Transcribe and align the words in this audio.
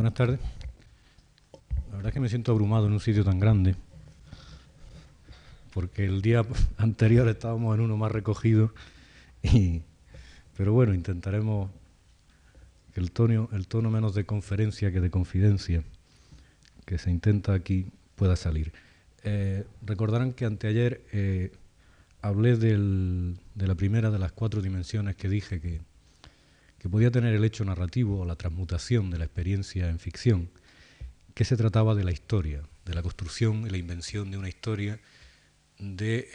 Buenas 0.00 0.14
tardes. 0.14 0.40
La 1.90 1.96
verdad 1.96 2.06
es 2.06 2.14
que 2.14 2.20
me 2.20 2.30
siento 2.30 2.52
abrumado 2.52 2.86
en 2.86 2.94
un 2.94 3.00
sitio 3.00 3.22
tan 3.22 3.38
grande, 3.38 3.76
porque 5.74 6.06
el 6.06 6.22
día 6.22 6.42
anterior 6.78 7.28
estábamos 7.28 7.74
en 7.74 7.82
uno 7.82 7.98
más 7.98 8.10
recogido, 8.10 8.72
pero 10.56 10.72
bueno, 10.72 10.94
intentaremos 10.94 11.70
que 12.94 13.00
el 13.00 13.12
tono, 13.12 13.50
el 13.52 13.68
tono 13.68 13.90
menos 13.90 14.14
de 14.14 14.24
conferencia 14.24 14.90
que 14.90 15.02
de 15.02 15.10
confidencia 15.10 15.84
que 16.86 16.96
se 16.96 17.10
intenta 17.10 17.52
aquí 17.52 17.92
pueda 18.16 18.36
salir. 18.36 18.72
Eh, 19.22 19.66
recordarán 19.82 20.32
que 20.32 20.46
anteayer 20.46 21.04
eh, 21.12 21.52
hablé 22.22 22.56
de 22.56 23.66
la 23.66 23.74
primera 23.74 24.10
de 24.10 24.18
las 24.18 24.32
cuatro 24.32 24.62
dimensiones 24.62 25.14
que 25.16 25.28
dije 25.28 25.60
que, 25.60 25.82
que 26.80 26.88
podía 26.88 27.10
tener 27.10 27.34
el 27.34 27.44
hecho 27.44 27.64
narrativo 27.64 28.20
o 28.20 28.24
la 28.24 28.36
transmutación 28.36 29.10
de 29.10 29.18
la 29.18 29.26
experiencia 29.26 29.88
en 29.90 29.98
ficción, 29.98 30.50
que 31.34 31.44
se 31.44 31.56
trataba 31.56 31.94
de 31.94 32.04
la 32.04 32.10
historia, 32.10 32.62
de 32.86 32.94
la 32.94 33.02
construcción 33.02 33.66
y 33.66 33.70
la 33.70 33.76
invención 33.76 34.30
de 34.30 34.38
una 34.38 34.48
historia, 34.48 34.98
de 35.78 36.28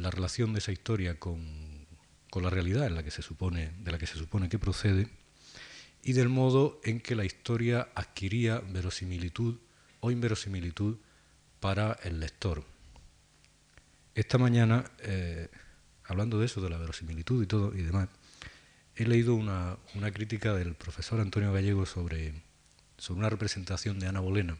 la 0.00 0.10
relación 0.10 0.54
de 0.54 0.60
esa 0.60 0.72
historia 0.72 1.18
con, 1.18 1.86
la 2.34 2.50
realidad 2.50 2.86
en 2.86 2.94
la 2.94 3.02
que 3.02 3.10
se 3.10 3.22
supone, 3.22 3.72
de 3.78 3.92
la 3.92 3.98
que 3.98 4.06
se 4.06 4.18
supone 4.18 4.50
que 4.50 4.58
procede, 4.58 5.08
y 6.02 6.12
del 6.12 6.28
modo 6.28 6.80
en 6.84 7.00
que 7.00 7.14
la 7.14 7.24
historia 7.24 7.88
adquiría 7.94 8.60
verosimilitud 8.60 9.56
o 10.00 10.10
inverosimilitud 10.10 10.96
para 11.60 11.98
el 12.04 12.20
lector. 12.20 12.62
Esta 14.14 14.36
mañana, 14.36 14.84
eh, 15.00 15.48
hablando 16.04 16.38
de 16.38 16.46
eso, 16.46 16.60
de 16.60 16.68
la 16.68 16.78
verosimilitud 16.78 17.42
y 17.42 17.46
todo 17.46 17.74
y 17.74 17.82
demás, 17.82 18.08
he 18.96 19.04
leído 19.04 19.34
una, 19.34 19.76
crítica 20.12 20.54
del 20.54 20.74
profesor 20.74 21.20
Antonio 21.20 21.52
Gallego 21.52 21.84
sobre, 21.84 22.32
sobre 22.96 23.20
una 23.20 23.28
representación 23.28 23.98
de 23.98 24.06
Ana 24.08 24.20
Bolena. 24.20 24.56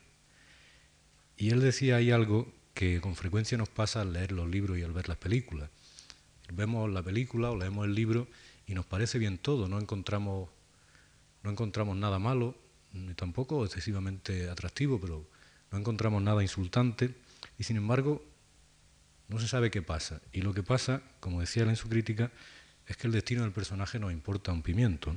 Y 1.38 1.50
él 1.50 1.60
decía 1.60 1.96
ahí 1.96 2.10
algo 2.10 2.52
que 2.74 3.00
con 3.00 3.16
frecuencia 3.16 3.56
nos 3.56 3.70
pasa 3.70 4.02
al 4.02 4.12
leer 4.12 4.32
los 4.32 4.48
libros 4.48 4.78
y 4.78 4.82
al 4.82 4.92
ver 4.92 5.08
las 5.08 5.16
películas. 5.16 5.70
Vemos 6.52 6.90
la 6.90 7.02
película 7.02 7.50
o 7.50 7.56
leemos 7.56 7.86
el 7.86 7.94
libro 7.94 8.28
y 8.66 8.74
nos 8.74 8.84
parece 8.84 9.18
bien 9.18 9.38
todo, 9.38 9.68
no 9.68 9.80
encontramos, 9.80 10.50
no 11.42 11.50
encontramos 11.50 11.96
nada 11.96 12.18
malo, 12.18 12.54
ni 12.92 13.14
tampoco 13.14 13.64
excesivamente 13.64 14.50
atractivo, 14.50 15.00
pero 15.00 15.26
no 15.70 15.78
encontramos 15.78 16.22
nada 16.22 16.42
insultante, 16.42 17.14
y 17.58 17.64
sin 17.64 17.76
embargo 17.76 18.22
no 19.28 19.40
se 19.40 19.48
sabe 19.48 19.70
qué 19.70 19.82
pasa. 19.82 20.20
Y 20.32 20.42
lo 20.42 20.52
que 20.54 20.62
pasa, 20.62 21.02
como 21.20 21.40
decía 21.40 21.62
él 21.62 21.70
en 21.70 21.76
su 21.76 21.88
crítica, 21.88 22.30
es 22.86 22.96
que 22.96 23.06
el 23.06 23.12
destino 23.12 23.42
del 23.42 23.52
personaje 23.52 23.98
nos 23.98 24.12
importa 24.12 24.52
un 24.52 24.62
pimiento. 24.62 25.14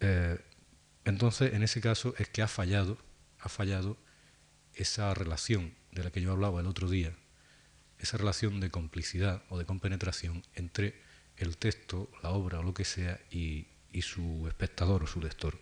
Eh, 0.00 0.38
entonces, 1.04 1.54
en 1.54 1.62
ese 1.62 1.80
caso 1.80 2.14
es 2.18 2.28
que 2.28 2.42
ha 2.42 2.48
fallado, 2.48 2.98
ha 3.40 3.48
fallado 3.48 3.96
esa 4.74 5.14
relación 5.14 5.74
de 5.92 6.04
la 6.04 6.10
que 6.10 6.20
yo 6.20 6.32
hablaba 6.32 6.60
el 6.60 6.66
otro 6.66 6.88
día, 6.88 7.14
esa 7.98 8.16
relación 8.16 8.60
de 8.60 8.70
complicidad 8.70 9.42
o 9.48 9.58
de 9.58 9.64
compenetración 9.64 10.42
entre 10.54 11.00
el 11.36 11.56
texto, 11.56 12.10
la 12.22 12.30
obra 12.30 12.60
o 12.60 12.62
lo 12.62 12.74
que 12.74 12.84
sea 12.84 13.20
y, 13.30 13.68
y 13.92 14.02
su 14.02 14.46
espectador 14.48 15.04
o 15.04 15.06
su 15.06 15.20
lector. 15.20 15.58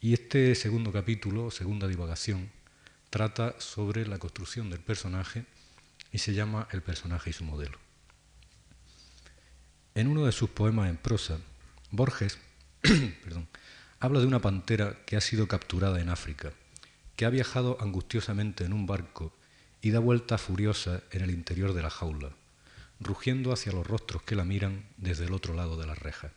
Y 0.00 0.12
este 0.12 0.54
segundo 0.54 0.92
capítulo, 0.92 1.50
segunda 1.50 1.88
divagación, 1.88 2.50
trata 3.10 3.60
sobre 3.60 4.06
la 4.06 4.18
construcción 4.18 4.70
del 4.70 4.80
personaje 4.80 5.44
y 6.12 6.18
se 6.18 6.34
llama 6.34 6.68
El 6.70 6.82
personaje 6.82 7.30
y 7.30 7.32
su 7.32 7.44
modelo. 7.44 7.87
En 9.98 10.06
uno 10.06 10.26
de 10.26 10.30
sus 10.30 10.48
poemas 10.48 10.88
en 10.88 10.96
prosa, 10.96 11.38
Borges 11.90 12.38
habla 13.98 14.20
de 14.20 14.26
una 14.26 14.38
pantera 14.38 14.96
que 15.04 15.16
ha 15.16 15.20
sido 15.20 15.48
capturada 15.48 16.00
en 16.00 16.08
África, 16.08 16.52
que 17.16 17.24
ha 17.24 17.30
viajado 17.30 17.76
angustiosamente 17.80 18.62
en 18.62 18.74
un 18.74 18.86
barco 18.86 19.34
y 19.82 19.90
da 19.90 19.98
vuelta 19.98 20.38
furiosa 20.38 21.02
en 21.10 21.22
el 21.22 21.32
interior 21.32 21.72
de 21.72 21.82
la 21.82 21.90
jaula, 21.90 22.30
rugiendo 23.00 23.52
hacia 23.52 23.72
los 23.72 23.84
rostros 23.84 24.22
que 24.22 24.36
la 24.36 24.44
miran 24.44 24.84
desde 24.98 25.24
el 25.24 25.34
otro 25.34 25.52
lado 25.52 25.76
de 25.76 25.88
la 25.88 25.96
reja. 25.96 26.30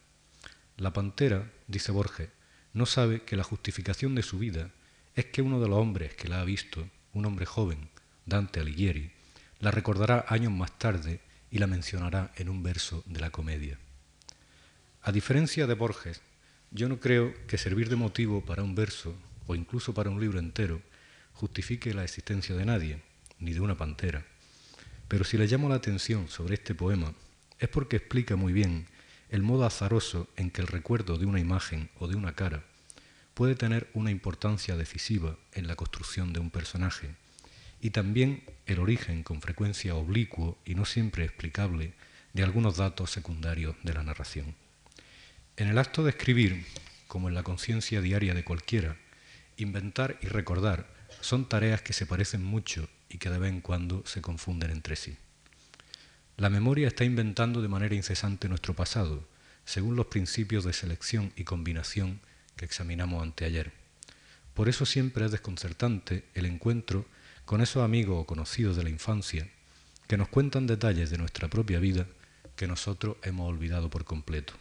La 0.78 0.91
pantera, 0.91 1.51
dice 1.67 1.91
Borges, 1.91 2.29
no 2.73 2.88
sabe 2.88 3.22
que 3.25 3.38
la 3.38 3.43
justificación 3.43 4.16
de 4.16 4.23
su 4.23 4.39
vida 4.39 4.72
es 5.13 5.25
que 5.25 5.43
uno 5.43 5.59
de 5.59 5.67
los 5.67 5.78
hombres 5.78 6.16
que 6.16 6.29
la 6.29 6.41
ha 6.41 6.45
visto, 6.45 6.89
un 7.13 7.28
hombre 7.28 7.45
joven, 7.45 7.89
Dante 8.25 8.59
Alighieri, 8.59 9.11
la 9.59 9.69
recordará 9.69 10.25
años 10.29 10.51
más 10.51 10.79
tarde 10.79 11.22
y 11.51 11.59
la 11.59 11.67
mencionará 11.67 12.31
en 12.38 12.50
un 12.50 12.63
verso 12.63 13.03
de 13.06 13.19
la 13.19 13.29
comedia. 13.29 13.78
A 15.03 15.12
diferencia 15.12 15.67
de 15.67 15.73
Borges, 15.73 16.22
yo 16.72 16.88
no 16.88 17.00
creo 17.00 17.34
que 17.47 17.57
servir 17.57 17.89
de 17.89 17.97
motivo 17.97 18.44
para 18.45 18.63
un 18.63 18.73
verso 18.73 19.16
o 19.45 19.56
incluso 19.56 19.94
para 19.94 20.09
un 20.09 20.22
libro 20.22 20.40
entero 20.40 20.81
justifique 21.34 21.94
la 21.94 22.03
existencia 22.03 22.56
de 22.56 22.66
nadie, 22.66 23.01
ni 23.40 23.53
de 23.53 23.59
una 23.59 23.75
pantera. 23.75 24.25
Pero 25.07 25.25
si 25.25 25.38
le 25.38 25.47
llamo 25.47 25.67
la 25.67 25.75
atención 25.75 26.29
sobre 26.29 26.53
este 26.53 26.73
poema 26.73 27.13
es 27.59 27.67
porque 27.67 27.97
explica 27.97 28.35
muy 28.35 28.53
bien 28.53 28.88
el 29.29 29.41
modo 29.41 29.66
azaroso 29.66 30.28
en 30.38 30.51
que 30.51 30.61
el 30.61 30.67
recuerdo 30.67 31.17
de 31.17 31.25
una 31.25 31.40
imagen 31.40 31.90
o 32.00 32.07
de 32.07 32.16
una 32.16 32.34
cara 32.34 32.63
puede 33.34 33.56
tener 33.56 33.90
una 33.94 34.11
importancia 34.11 34.78
decisiva 34.78 35.38
en 35.53 35.67
la 35.67 35.75
construcción 35.75 36.31
de 36.31 36.40
un 36.40 36.51
personaje 36.51 37.16
y 37.81 37.89
también 37.89 38.43
el 38.67 38.79
origen 38.79 39.23
con 39.23 39.41
frecuencia 39.41 39.95
oblicuo 39.95 40.57
y 40.65 40.75
no 40.75 40.85
siempre 40.85 41.25
explicable 41.25 41.93
de 42.33 42.43
algunos 42.43 42.77
datos 42.77 43.11
secundarios 43.11 43.75
de 43.83 43.93
la 43.93 44.03
narración. 44.03 44.55
En 45.57 45.67
el 45.67 45.77
acto 45.77 46.03
de 46.03 46.11
escribir, 46.11 46.65
como 47.07 47.27
en 47.27 47.33
la 47.33 47.43
conciencia 47.43 48.01
diaria 48.01 48.33
de 48.33 48.43
cualquiera, 48.43 48.97
inventar 49.57 50.17
y 50.21 50.27
recordar 50.27 50.87
son 51.19 51.49
tareas 51.49 51.81
que 51.81 51.93
se 51.93 52.05
parecen 52.05 52.43
mucho 52.43 52.87
y 53.09 53.17
que 53.17 53.29
de 53.29 53.37
vez 53.37 53.51
en 53.51 53.61
cuando 53.61 54.03
se 54.05 54.21
confunden 54.21 54.71
entre 54.71 54.95
sí. 54.95 55.17
La 56.37 56.49
memoria 56.49 56.87
está 56.87 57.03
inventando 57.03 57.61
de 57.61 57.67
manera 57.67 57.95
incesante 57.95 58.47
nuestro 58.47 58.75
pasado, 58.75 59.27
según 59.65 59.95
los 59.95 60.07
principios 60.07 60.63
de 60.63 60.73
selección 60.73 61.33
y 61.35 61.43
combinación 61.43 62.21
que 62.55 62.65
examinamos 62.65 63.21
anteayer. 63.21 63.71
Por 64.53 64.69
eso 64.69 64.85
siempre 64.85 65.25
es 65.25 65.31
desconcertante 65.31 66.25
el 66.33 66.45
encuentro 66.45 67.05
con 67.46 67.62
esos 67.62 67.84
amigos 67.84 68.22
o 68.22 68.25
conocidos 68.25 68.75
de 68.78 68.84
la 68.84 68.90
infancia 68.90 69.50
que 70.07 70.18
nos 70.18 70.28
cuentan 70.28 70.68
detalles 70.68 71.09
de 71.09 71.18
nuestra 71.18 71.47
propia 71.47 71.79
vida 71.79 72.07
que 72.56 72.68
nosotros 72.68 73.18
hemos 73.24 73.50
olvidado 73.50 73.90
por 73.90 74.06
completo. 74.06 74.53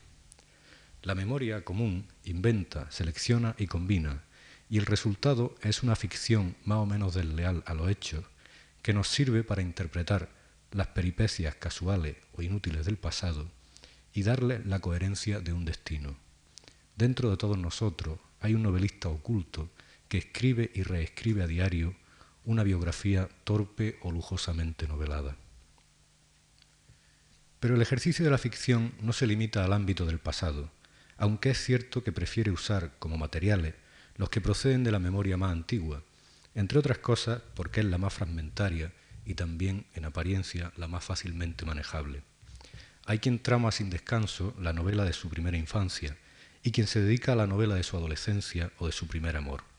La 1.03 1.15
memoria 1.15 1.65
común 1.65 2.07
inventa, 2.25 2.91
selecciona 2.91 3.55
y 3.59 3.67
combina, 3.67 4.23
y 4.69 4.79
el 4.79 4.87
resultado 4.87 5.55
es 5.63 5.83
una 5.83 5.97
ficción 5.97 6.57
más 6.65 6.79
o 6.79 6.87
menos 6.87 7.15
desleal 7.15 7.63
a 7.67 7.75
los 7.75 7.91
hechos 7.91 8.25
que 8.83 8.93
nos 8.93 9.09
sirve 9.09 9.43
para 9.43 9.62
interpretar 9.62 10.29
las 10.73 10.89
peripecias 10.89 11.55
casuales 11.57 12.17
o 12.33 12.43
inútiles 12.43 12.87
del 12.87 12.97
pasado 12.97 13.51
y 14.12 14.23
darle 14.23 14.62
la 14.65 14.79
coherencia 14.79 15.41
de 15.41 15.53
un 15.53 15.65
destino. 15.65 16.17
Dentro 16.97 17.31
de 17.31 17.37
todos 17.37 17.59
nosotros 17.59 18.19
hay 18.41 18.55
un 18.55 18.62
novelista 18.62 19.09
oculto 19.09 19.71
que 20.09 20.19
escribe 20.19 20.71
y 20.75 20.83
reescribe 20.83 21.43
a 21.43 21.47
diario 21.47 21.95
una 22.45 22.62
biografía 22.62 23.28
torpe 23.45 23.99
o 24.03 24.11
lujosamente 24.11 24.89
novelada. 24.89 25.37
Pero 27.61 27.75
el 27.75 27.83
ejercicio 27.83 28.25
de 28.25 28.31
la 28.31 28.39
ficción 28.39 28.95
no 29.01 29.12
se 29.12 29.27
limita 29.27 29.65
al 29.65 29.73
ámbito 29.73 30.06
del 30.06 30.19
pasado, 30.19 30.71
aunque 31.19 31.50
es 31.50 31.62
cierto 31.62 32.03
que 32.03 32.12
prefiere 32.12 32.50
usar 32.50 32.93
como 32.99 33.19
materiales 33.19 33.75
los 34.17 34.31
que 34.31 34.41
proceden 34.41 34.84
de 34.84 34.91
la 34.91 34.99
memoria 34.99 35.37
más 35.37 35.53
antigua, 35.53 36.03
entre 36.55 36.79
otras 36.79 36.99
cosas 36.99 37.43
porque 37.55 37.81
es 37.81 37.87
la 37.87 37.99
más 37.99 38.15
fragmentaria 38.15 38.93
y 39.25 39.34
también, 39.34 39.87
en 39.95 40.06
apariencia, 40.06 40.73
la 40.77 40.89
más 40.89 41.05
fácilmente 41.05 41.65
manejable. 41.65 42.23
Hay 43.05 43.19
quien 43.19 43.39
trama 43.39 43.71
sin 43.73 43.91
descanso 43.91 44.55
la 44.59 44.73
novela 44.73 45.05
de 45.05 45.12
su 45.12 45.29
primera 45.29 45.56
infancia 45.56 46.17
y 46.62 46.73
quien 46.73 46.87
se 46.87 47.00
dedica 47.00 47.33
a 47.33 47.37
la 47.37 47.47
novela 47.47 47.75
de 47.75 47.83
su 47.83 47.97
adolescencia 47.97 48.73
o 48.79 48.87
de 48.87 48.93
su 48.93 49.06
primer 49.06 49.37
amor. 49.37 49.69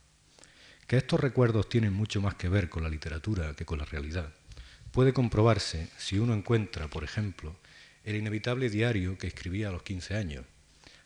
Que 0.91 0.97
estos 0.97 1.21
recuerdos 1.21 1.69
tienen 1.69 1.93
mucho 1.93 2.19
más 2.19 2.35
que 2.35 2.49
ver 2.49 2.67
con 2.67 2.83
la 2.83 2.89
literatura 2.89 3.53
que 3.53 3.63
con 3.63 3.79
la 3.79 3.85
realidad 3.85 4.33
puede 4.91 5.13
comprobarse 5.13 5.87
si 5.97 6.19
uno 6.19 6.33
encuentra, 6.33 6.89
por 6.89 7.05
ejemplo, 7.05 7.55
el 8.03 8.17
inevitable 8.17 8.69
diario 8.69 9.17
que 9.17 9.27
escribía 9.27 9.69
a 9.69 9.71
los 9.71 9.83
15 9.83 10.17
años, 10.17 10.43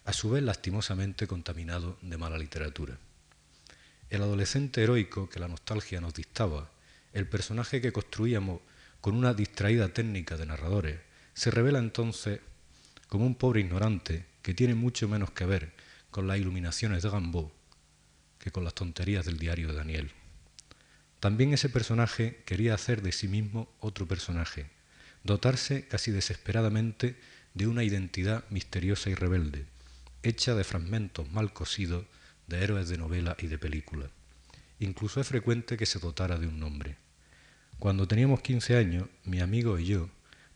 a 0.04 0.12
su 0.12 0.32
vez 0.32 0.42
lastimosamente 0.42 1.28
contaminado 1.28 2.00
de 2.02 2.18
mala 2.18 2.40
literatura. 2.40 2.98
El 4.10 4.24
adolescente 4.24 4.82
heroico 4.82 5.30
que 5.30 5.40
la 5.40 5.48
nostalgia 5.48 6.02
nos 6.02 6.16
dictaba, 6.16 6.72
el 7.14 7.28
personaje 7.28 7.80
que 7.80 7.94
construíamos 7.94 8.62
con 9.02 9.16
una 9.16 9.36
distraída 9.36 9.90
técnica 9.90 10.36
de 10.36 10.48
narradores, 10.48 11.00
se 11.36 11.52
revela 11.52 11.78
entonces 11.78 12.40
como 13.08 13.28
un 13.28 13.36
pobre 13.36 13.62
ignorante 13.62 14.26
que 14.42 14.56
tiene 14.56 14.74
mucho 14.74 15.08
menos 15.08 15.30
que 15.30 15.46
ver 15.46 15.74
con 16.10 16.26
las 16.26 16.40
iluminaciones 16.40 17.04
de 17.04 17.10
Gambó 17.12 17.55
que 18.46 18.52
con 18.52 18.64
las 18.64 18.76
tonterías 18.76 19.26
del 19.26 19.40
diario 19.40 19.70
de 19.70 19.74
Daniel. 19.74 20.12
También 21.20 21.52
ese 21.52 21.68
personaje 21.68 22.44
quería 22.46 22.76
hacer 22.76 23.02
de 23.02 23.12
sí 23.12 23.28
mismo 23.28 23.68
otro 23.80 24.08
personaje, 24.08 24.68
dotarse 25.24 25.88
casi 25.88 26.12
desesperadamente 26.12 27.16
de 27.56 27.66
una 27.66 27.84
identidad 27.84 28.44
misteriosa 28.52 29.10
y 29.10 29.16
rebelde, 29.16 29.66
hecha 30.22 30.54
de 30.54 30.64
fragmentos 30.64 31.28
mal 31.32 31.54
cosidos 31.54 32.06
de 32.46 32.64
héroes 32.64 32.88
de 32.88 33.00
novela 33.00 33.36
y 33.40 33.48
de 33.48 33.58
película. 33.58 34.12
Incluso 34.80 35.20
es 35.20 35.28
frecuente 35.28 35.76
que 35.76 35.88
se 35.88 35.98
dotara 35.98 36.38
de 36.38 36.46
un 36.46 36.60
nombre. 36.60 36.98
Cuando 37.80 38.08
teníamos 38.08 38.42
15 38.42 38.78
años, 38.78 39.10
mi 39.24 39.40
amigo 39.40 39.80
y 39.80 39.86
yo 39.86 40.08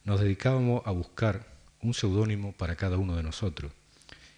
nos 0.03 0.21
dedicábamos 0.21 0.83
a 0.85 0.91
buscar 0.91 1.47
un 1.81 1.95
seudónimo 1.95 2.51
para 2.51 2.75
cada 2.75 2.97
uno 2.97 3.15
de 3.15 3.23
nosotros. 3.23 3.71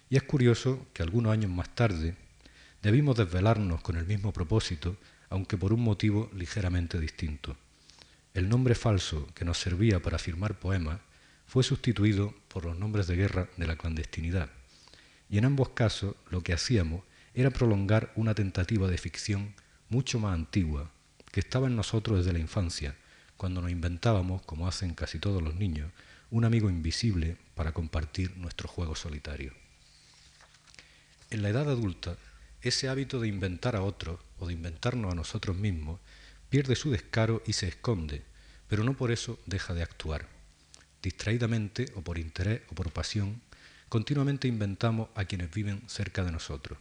Y 0.08 0.16
es 0.16 0.22
curioso 0.22 0.86
que 0.94 1.02
algunos 1.02 1.34
años 1.34 1.50
más 1.50 1.68
tarde 1.74 2.16
debimos 2.82 3.16
desvelarnos 3.16 3.80
con 3.80 3.96
el 3.96 4.06
mismo 4.06 4.32
propósito, 4.32 4.96
aunque 5.30 5.56
por 5.56 5.72
un 5.72 5.82
motivo 5.82 6.30
ligeramente 6.34 6.98
distinto. 6.98 7.56
El 8.34 8.48
nombre 8.48 8.74
falso 8.74 9.28
que 9.34 9.44
nos 9.44 9.58
servía 9.58 10.00
para 10.00 10.18
firmar 10.18 10.58
poemas 10.58 10.98
fue 11.46 11.62
sustituido 11.62 12.34
por 12.48 12.64
los 12.64 12.78
nombres 12.78 13.06
de 13.06 13.16
guerra 13.16 13.48
de 13.56 13.66
la 13.66 13.76
clandestinidad. 13.76 14.50
Y 15.30 15.38
en 15.38 15.44
ambos 15.44 15.70
casos 15.70 16.16
lo 16.30 16.42
que 16.42 16.52
hacíamos 16.52 17.02
era 17.34 17.50
prolongar 17.50 18.12
una 18.16 18.34
tentativa 18.34 18.88
de 18.88 18.98
ficción 18.98 19.54
mucho 19.88 20.18
más 20.18 20.34
antigua, 20.34 20.90
que 21.30 21.40
estaba 21.40 21.66
en 21.66 21.76
nosotros 21.76 22.18
desde 22.18 22.32
la 22.32 22.38
infancia, 22.38 22.96
cuando 23.36 23.60
nos 23.60 23.70
inventábamos, 23.70 24.42
como 24.42 24.68
hacen 24.68 24.94
casi 24.94 25.18
todos 25.18 25.42
los 25.42 25.54
niños, 25.54 25.90
un 26.30 26.44
amigo 26.44 26.70
invisible 26.70 27.36
para 27.54 27.72
compartir 27.72 28.36
nuestro 28.36 28.68
juego 28.68 28.94
solitario. 28.96 29.52
En 31.30 31.42
la 31.42 31.48
edad 31.48 31.68
adulta, 31.68 32.16
ese 32.62 32.88
hábito 32.88 33.20
de 33.20 33.28
inventar 33.28 33.74
a 33.74 33.82
otros 33.82 34.20
o 34.38 34.46
de 34.46 34.52
inventarnos 34.52 35.12
a 35.12 35.16
nosotros 35.16 35.56
mismos 35.56 36.00
pierde 36.48 36.76
su 36.76 36.90
descaro 36.90 37.42
y 37.46 37.54
se 37.54 37.66
esconde, 37.66 38.22
pero 38.68 38.84
no 38.84 38.96
por 38.96 39.10
eso 39.10 39.38
deja 39.46 39.74
de 39.74 39.82
actuar. 39.82 40.28
Distraídamente 41.02 41.86
o 41.96 42.02
por 42.02 42.18
interés 42.18 42.62
o 42.70 42.74
por 42.74 42.92
pasión, 42.92 43.42
continuamente 43.88 44.46
inventamos 44.48 45.08
a 45.14 45.24
quienes 45.24 45.50
viven 45.52 45.82
cerca 45.88 46.24
de 46.24 46.30
nosotros. 46.30 46.78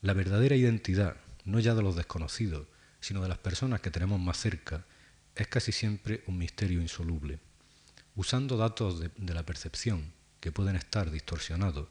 La 0.00 0.14
verdadera 0.14 0.56
identidad, 0.56 1.16
no 1.44 1.60
ya 1.60 1.74
de 1.74 1.82
los 1.82 1.96
desconocidos, 1.96 2.66
sino 3.00 3.22
de 3.22 3.28
las 3.28 3.38
personas 3.38 3.80
que 3.80 3.90
tenemos 3.90 4.18
más 4.18 4.38
cerca, 4.38 4.84
es 5.34 5.46
casi 5.48 5.72
siempre 5.72 6.24
un 6.26 6.38
misterio 6.38 6.80
insoluble. 6.80 7.38
Usando 8.14 8.56
datos 8.56 8.98
de, 8.98 9.10
de, 9.16 9.34
la 9.34 9.44
percepción, 9.44 10.12
que 10.40 10.52
pueden 10.52 10.76
estar 10.76 11.10
distorsionados, 11.10 11.88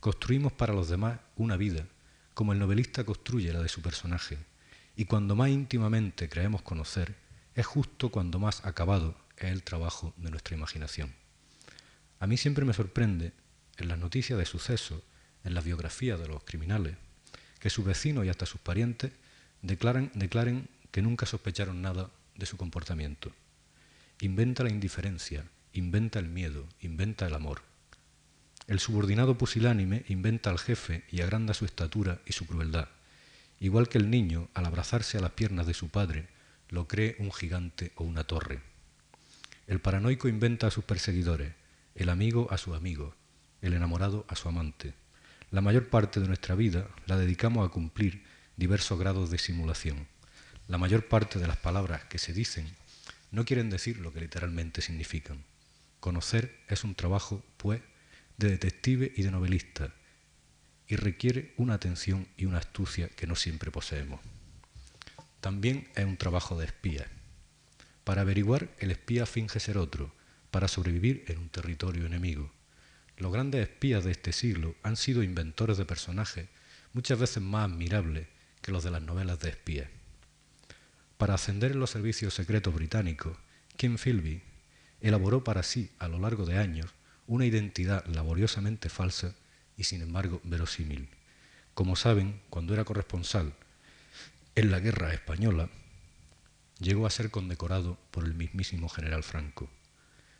construimos 0.00 0.52
para 0.52 0.74
los 0.74 0.90
demás 0.90 1.18
una 1.36 1.56
vida, 1.56 1.86
como 2.34 2.52
el 2.52 2.58
novelista 2.58 3.04
construye 3.04 3.52
la 3.52 3.62
de 3.62 3.68
su 3.68 3.82
personaje, 3.82 4.38
y 4.96 5.04
cuando 5.06 5.36
más 5.36 5.48
íntimamente 5.48 6.28
creemos 6.28 6.62
conocer, 6.62 7.14
es 7.54 7.66
justo 7.66 8.10
cuando 8.10 8.38
más 8.38 8.64
acabado 8.64 9.16
es 9.36 9.50
el 9.50 9.62
trabajo 9.62 10.14
de 10.16 10.30
nuestra 10.30 10.56
imaginación. 10.56 11.14
A 12.20 12.26
mí 12.26 12.36
siempre 12.36 12.64
me 12.64 12.72
sorprende, 12.72 13.32
en 13.78 13.88
las 13.88 13.98
noticias 13.98 14.38
de 14.38 14.46
sucesos, 14.46 15.02
en 15.44 15.54
las 15.54 15.64
biografías 15.64 16.20
de 16.20 16.28
los 16.28 16.44
criminales, 16.44 16.96
que 17.58 17.70
sus 17.70 17.84
vecinos 17.84 18.24
y 18.24 18.28
hasta 18.28 18.46
sus 18.46 18.60
parientes 18.60 19.12
declaran, 19.60 20.10
declaren 20.14 20.68
que 20.90 21.02
nunca 21.02 21.26
sospecharon 21.26 21.82
nada 21.82 22.10
de 22.36 22.46
su 22.46 22.56
comportamiento. 22.56 23.32
Inventa 24.20 24.62
la 24.62 24.70
indiferencia, 24.70 25.44
inventa 25.72 26.18
el 26.18 26.28
miedo, 26.28 26.68
inventa 26.80 27.26
el 27.26 27.34
amor. 27.34 27.62
El 28.68 28.78
subordinado 28.78 29.36
pusilánime 29.36 30.04
inventa 30.08 30.50
al 30.50 30.58
jefe 30.58 31.04
y 31.10 31.20
agranda 31.20 31.54
su 31.54 31.64
estatura 31.64 32.20
y 32.26 32.32
su 32.32 32.46
crueldad, 32.46 32.88
igual 33.60 33.88
que 33.88 33.98
el 33.98 34.10
niño, 34.10 34.48
al 34.54 34.66
abrazarse 34.66 35.18
a 35.18 35.20
las 35.20 35.32
piernas 35.32 35.66
de 35.66 35.74
su 35.74 35.88
padre, 35.88 36.28
lo 36.68 36.86
cree 36.86 37.16
un 37.18 37.32
gigante 37.32 37.92
o 37.96 38.04
una 38.04 38.24
torre. 38.24 38.60
El 39.66 39.80
paranoico 39.80 40.28
inventa 40.28 40.68
a 40.68 40.70
sus 40.70 40.84
perseguidores, 40.84 41.54
el 41.94 42.08
amigo 42.08 42.48
a 42.50 42.58
su 42.58 42.74
amigo, 42.74 43.14
el 43.60 43.74
enamorado 43.74 44.24
a 44.28 44.36
su 44.36 44.48
amante. 44.48 44.94
La 45.50 45.60
mayor 45.60 45.88
parte 45.88 46.20
de 46.20 46.28
nuestra 46.28 46.54
vida 46.54 46.88
la 47.06 47.16
dedicamos 47.16 47.66
a 47.66 47.70
cumplir 47.70 48.24
diversos 48.56 48.98
grados 48.98 49.30
de 49.30 49.38
simulación. 49.38 50.06
La 50.68 50.78
mayor 50.78 51.08
parte 51.08 51.38
de 51.38 51.46
las 51.46 51.56
palabras 51.56 52.04
que 52.04 52.18
se 52.18 52.32
dicen 52.32 52.74
no 53.30 53.44
quieren 53.44 53.70
decir 53.70 53.98
lo 53.98 54.12
que 54.12 54.20
literalmente 54.20 54.82
significan. 54.82 55.44
Conocer 56.00 56.58
es 56.68 56.84
un 56.84 56.94
trabajo, 56.94 57.44
pues, 57.56 57.82
de 58.36 58.50
detective 58.50 59.12
y 59.16 59.22
de 59.22 59.30
novelista, 59.30 59.94
y 60.88 60.96
requiere 60.96 61.54
una 61.56 61.74
atención 61.74 62.28
y 62.36 62.46
una 62.46 62.58
astucia 62.58 63.08
que 63.08 63.26
no 63.26 63.36
siempre 63.36 63.70
poseemos. 63.70 64.20
También 65.40 65.88
es 65.94 66.04
un 66.04 66.16
trabajo 66.16 66.58
de 66.58 66.66
espía. 66.66 67.06
Para 68.04 68.22
averiguar, 68.22 68.68
el 68.78 68.90
espía 68.90 69.26
finge 69.26 69.60
ser 69.60 69.78
otro, 69.78 70.14
para 70.50 70.68
sobrevivir 70.68 71.24
en 71.28 71.38
un 71.38 71.48
territorio 71.48 72.06
enemigo. 72.06 72.52
Los 73.16 73.32
grandes 73.32 73.62
espías 73.62 74.04
de 74.04 74.10
este 74.10 74.32
siglo 74.32 74.74
han 74.82 74.96
sido 74.96 75.22
inventores 75.22 75.78
de 75.78 75.84
personajes 75.84 76.48
muchas 76.92 77.18
veces 77.18 77.42
más 77.42 77.70
admirables 77.70 78.28
que 78.60 78.72
los 78.72 78.84
de 78.84 78.90
las 78.90 79.02
novelas 79.02 79.40
de 79.40 79.50
espías. 79.50 79.88
Para 81.16 81.34
ascender 81.34 81.72
en 81.72 81.80
los 81.80 81.90
servicios 81.90 82.34
secretos 82.34 82.74
británicos, 82.74 83.36
Kim 83.76 83.96
Philby 83.96 84.42
elaboró 85.00 85.44
para 85.44 85.62
sí, 85.62 85.90
a 85.98 86.08
lo 86.08 86.18
largo 86.18 86.46
de 86.46 86.58
años, 86.58 86.86
una 87.26 87.46
identidad 87.46 88.04
laboriosamente 88.06 88.88
falsa 88.88 89.34
y 89.76 89.84
sin 89.84 90.02
embargo 90.02 90.40
verosímil. 90.44 91.08
Como 91.74 91.96
saben, 91.96 92.40
cuando 92.50 92.74
era 92.74 92.84
corresponsal 92.84 93.54
en 94.54 94.70
la 94.70 94.80
guerra 94.80 95.14
española, 95.14 95.70
llegó 96.78 97.06
a 97.06 97.10
ser 97.10 97.30
condecorado 97.30 97.98
por 98.10 98.24
el 98.24 98.34
mismísimo 98.34 98.88
general 98.88 99.22
Franco. 99.22 99.70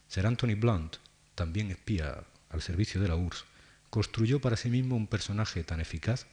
Sir 0.08 0.26
Anthony 0.26 0.56
Blunt, 0.56 0.96
también 1.34 1.70
espía 1.70 2.25
al 2.50 2.61
servicio 2.61 3.00
de 3.00 3.08
la 3.08 3.17
URSS, 3.17 3.44
construyó 3.88 4.40
para 4.40 4.56
sí 4.56 4.69
mismo 4.69 4.96
un 4.96 5.06
personaje 5.06 5.64
tan 5.64 5.81
eficaz 5.81 6.26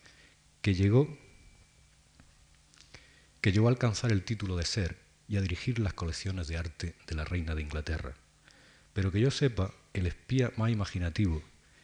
que 0.62 0.74
llegó 0.74 1.18
que 3.42 3.54
llegó 3.54 3.68
a 3.68 3.72
alcanzar 3.72 4.12
el 4.12 4.24
título 4.24 4.58
de 4.58 4.66
ser 4.66 4.98
y 5.30 5.38
a 5.38 5.42
dirigir 5.42 5.80
las 5.80 5.94
colecciones 5.94 6.48
de 6.48 6.58
arte 6.58 6.96
de 7.08 7.16
la 7.16 7.24
reina 7.24 7.56
de 7.56 7.62
Inglaterra. 7.62 8.16
Pero 8.94 9.12
que 9.12 9.22
yo 9.22 9.32
sepa, 9.32 9.74
el 9.94 10.08
espía 10.08 10.52
más 10.58 10.72
imaginativo 10.72 11.42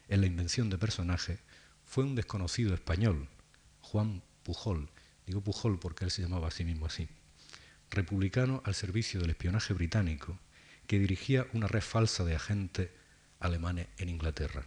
en 0.08 0.22
la 0.22 0.28
invención 0.28 0.70
de 0.70 0.78
personaje 0.78 1.40
fue 1.84 2.04
un 2.04 2.16
desconocido 2.16 2.74
español, 2.74 3.28
Juan 3.82 4.22
Pujol, 4.44 4.90
digo 5.26 5.42
Pujol 5.42 5.80
porque 5.80 6.06
él 6.06 6.12
se 6.12 6.22
llamaba 6.22 6.48
a 6.48 6.52
sí 6.52 6.64
mismo 6.64 6.86
así, 6.86 7.08
republicano 7.90 8.62
al 8.66 8.76
servicio 8.76 9.20
del 9.20 9.32
espionaje 9.32 9.74
británico, 9.74 10.38
que 10.88 11.00
dirigía 11.00 11.48
una 11.54 11.68
red 11.68 11.82
falsa 11.82 12.24
de 12.24 12.36
agentes 12.36 12.90
alemanes 13.40 13.88
en 13.98 14.10
Inglaterra. 14.10 14.66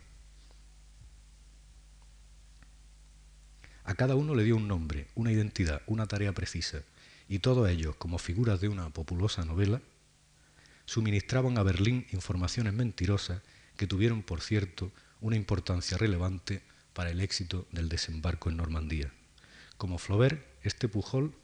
A 3.85 3.95
cada 3.95 4.17
uno 4.17 4.35
le 4.35 4.45
dio 4.45 4.57
un 4.57 4.69
nombre, 4.69 5.07
una 5.15 5.33
identidad, 5.33 5.83
una 5.87 6.07
tarea 6.07 6.33
precisa, 6.33 6.83
y 7.29 7.39
todos 7.39 7.69
ellos, 7.69 7.97
como 7.97 8.19
figuras 8.19 8.61
de 8.61 8.69
una 8.69 8.91
populosa 8.91 9.45
novela, 9.45 9.81
suministraban 10.89 11.59
a 11.59 11.63
Berlín 11.63 12.07
informaciones 12.13 12.73
mentirosas 12.73 13.43
que 13.77 13.87
tuvieron, 13.87 14.23
por 14.23 14.41
cierto, 14.41 14.91
una 15.21 15.37
importancia 15.37 15.99
relevante 15.99 16.63
para 16.95 17.11
el 17.11 17.21
éxito 17.21 17.69
del 17.73 17.91
desembarco 17.91 18.49
en 18.49 18.57
Normandía. 18.57 19.13
Como 19.77 19.99
Flaubert, 19.99 20.43
este 20.63 20.89
Pujol 20.89 21.35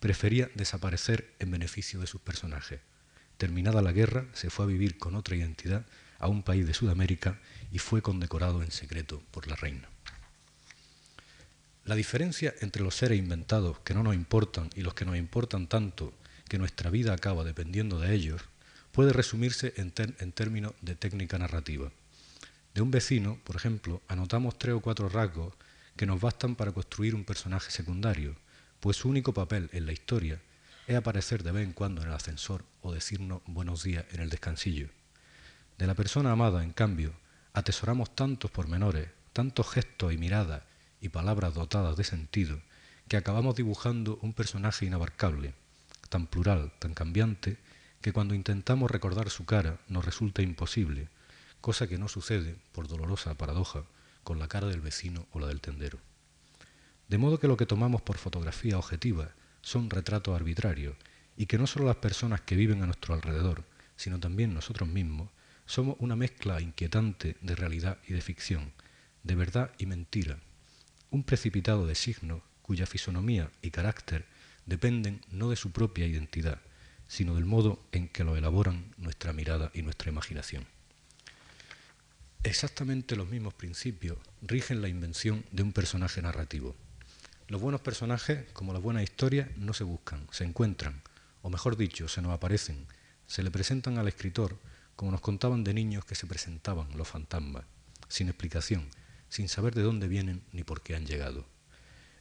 prefería 0.00 0.50
desaparecer 0.56 1.32
en 1.38 1.52
beneficio 1.52 2.00
de 2.00 2.08
sus 2.08 2.20
personajes. 2.20 2.80
Terminada 3.36 3.80
la 3.80 3.92
guerra, 3.92 4.26
se 4.32 4.50
fue 4.50 4.64
a 4.64 4.68
vivir 4.68 4.98
con 4.98 5.14
otra 5.14 5.36
identidad 5.36 5.86
a 6.18 6.26
un 6.26 6.42
país 6.42 6.66
de 6.66 6.74
Sudamérica 6.74 7.38
y 7.70 7.78
fue 7.78 8.02
condecorado 8.02 8.60
en 8.60 8.72
secreto 8.72 9.22
por 9.30 9.46
la 9.46 9.54
reina. 9.54 9.88
La 11.84 11.94
diferencia 11.94 12.52
entre 12.60 12.82
los 12.82 12.96
seres 12.96 13.20
inventados 13.20 13.78
que 13.84 13.94
no 13.94 14.02
nos 14.02 14.16
importan 14.16 14.68
y 14.74 14.82
los 14.82 14.94
que 14.94 15.04
nos 15.04 15.16
importan 15.16 15.68
tanto 15.68 16.12
que 16.48 16.58
nuestra 16.58 16.90
vida 16.90 17.12
acaba 17.14 17.44
dependiendo 17.44 18.00
de 18.00 18.12
ellos 18.14 18.42
puede 18.92 19.12
resumirse 19.12 19.72
en, 19.76 19.92
términos 20.32 20.72
de 20.80 20.94
técnica 20.94 21.38
narrativa. 21.38 21.90
De 22.74 22.82
un 22.82 22.90
vecino, 22.90 23.38
por 23.44 23.56
ejemplo, 23.56 24.00
anotamos 24.08 24.58
tres 24.58 24.74
o 24.74 24.80
cuatro 24.80 25.08
rasgos 25.08 25.54
que 25.96 26.06
nos 26.06 26.20
bastan 26.20 26.56
para 26.56 26.72
construir 26.72 27.14
un 27.14 27.24
personaje 27.24 27.70
secundario, 27.70 28.36
pues 28.80 28.96
su 28.96 29.08
único 29.08 29.34
papel 29.34 29.68
en 29.72 29.86
la 29.86 29.92
historia 29.92 30.40
es 30.86 30.96
aparecer 30.96 31.42
de 31.42 31.52
vez 31.52 31.64
en 31.64 31.72
cuando 31.72 32.02
en 32.02 32.08
el 32.08 32.14
ascensor 32.14 32.64
o 32.82 32.92
decirnos 32.92 33.42
buenos 33.46 33.82
días 33.82 34.04
en 34.12 34.20
el 34.20 34.30
descansillo. 34.30 34.88
De 35.78 35.86
la 35.86 35.94
persona 35.94 36.32
amada, 36.32 36.64
en 36.64 36.72
cambio, 36.72 37.12
atesoramos 37.52 38.14
tantos 38.14 38.50
pormenores, 38.50 39.08
tantos 39.32 39.68
gestos 39.70 40.12
y 40.12 40.18
miradas 40.18 40.62
y 41.00 41.08
palabras 41.08 41.54
dotadas 41.54 41.96
de 41.96 42.04
sentido, 42.04 42.60
que 43.08 43.16
acabamos 43.16 43.56
dibujando 43.56 44.18
un 44.22 44.32
personaje 44.32 44.86
inabarcable, 44.86 45.54
tan 46.08 46.26
plural, 46.26 46.72
tan 46.78 46.94
cambiante, 46.94 47.58
que 48.00 48.12
cuando 48.12 48.34
intentamos 48.34 48.90
recordar 48.90 49.30
su 49.30 49.44
cara 49.44 49.78
nos 49.88 50.04
resulta 50.04 50.42
imposible, 50.42 51.08
cosa 51.60 51.86
que 51.86 51.98
no 51.98 52.08
sucede, 52.08 52.56
por 52.72 52.88
dolorosa 52.88 53.34
paradoja, 53.34 53.84
con 54.24 54.38
la 54.38 54.48
cara 54.48 54.68
del 54.68 54.80
vecino 54.80 55.26
o 55.32 55.40
la 55.40 55.48
del 55.48 55.60
tendero. 55.60 55.98
De 57.08 57.18
modo 57.18 57.38
que 57.38 57.48
lo 57.48 57.56
que 57.56 57.66
tomamos 57.66 58.02
por 58.02 58.16
fotografía 58.16 58.78
objetiva 58.78 59.30
son 59.62 59.90
retratos 59.90 60.34
arbitrarios, 60.34 60.96
y 61.36 61.46
que 61.46 61.58
no 61.58 61.66
solo 61.66 61.86
las 61.86 61.96
personas 61.96 62.40
que 62.42 62.56
viven 62.56 62.82
a 62.82 62.86
nuestro 62.86 63.14
alrededor, 63.14 63.64
sino 63.96 64.18
también 64.18 64.54
nosotros 64.54 64.88
mismos, 64.88 65.30
somos 65.66 65.96
una 65.98 66.16
mezcla 66.16 66.60
inquietante 66.60 67.36
de 67.40 67.54
realidad 67.54 67.98
y 68.06 68.12
de 68.12 68.20
ficción, 68.20 68.72
de 69.22 69.34
verdad 69.34 69.72
y 69.78 69.86
mentira, 69.86 70.38
un 71.10 71.22
precipitado 71.22 71.86
de 71.86 71.94
signos 71.94 72.42
cuya 72.62 72.86
fisonomía 72.86 73.50
y 73.62 73.70
carácter 73.70 74.26
dependen 74.66 75.20
no 75.30 75.50
de 75.50 75.56
su 75.56 75.70
propia 75.70 76.06
identidad, 76.06 76.60
sino 77.10 77.34
del 77.34 77.44
modo 77.44 77.82
en 77.90 78.06
que 78.06 78.22
lo 78.22 78.36
elaboran 78.36 78.94
nuestra 78.96 79.32
mirada 79.32 79.72
y 79.74 79.82
nuestra 79.82 80.12
imaginación. 80.12 80.64
Exactamente 82.44 83.16
los 83.16 83.28
mismos 83.28 83.52
principios 83.52 84.16
rigen 84.42 84.80
la 84.80 84.86
invención 84.86 85.44
de 85.50 85.64
un 85.64 85.72
personaje 85.72 86.22
narrativo. 86.22 86.76
Los 87.48 87.60
buenos 87.60 87.80
personajes, 87.80 88.46
como 88.52 88.72
las 88.72 88.80
buenas 88.80 89.02
historias, 89.02 89.48
no 89.56 89.74
se 89.74 89.82
buscan, 89.82 90.24
se 90.30 90.44
encuentran, 90.44 91.02
o 91.42 91.50
mejor 91.50 91.76
dicho, 91.76 92.06
se 92.06 92.22
nos 92.22 92.30
aparecen, 92.30 92.86
se 93.26 93.42
le 93.42 93.50
presentan 93.50 93.98
al 93.98 94.06
escritor 94.06 94.56
como 94.94 95.10
nos 95.10 95.20
contaban 95.20 95.64
de 95.64 95.74
niños 95.74 96.04
que 96.04 96.14
se 96.14 96.28
presentaban 96.28 96.96
los 96.96 97.08
fantasmas, 97.08 97.64
sin 98.06 98.28
explicación, 98.28 98.86
sin 99.28 99.48
saber 99.48 99.74
de 99.74 99.82
dónde 99.82 100.06
vienen 100.06 100.44
ni 100.52 100.62
por 100.62 100.80
qué 100.80 100.94
han 100.94 101.06
llegado. 101.06 101.44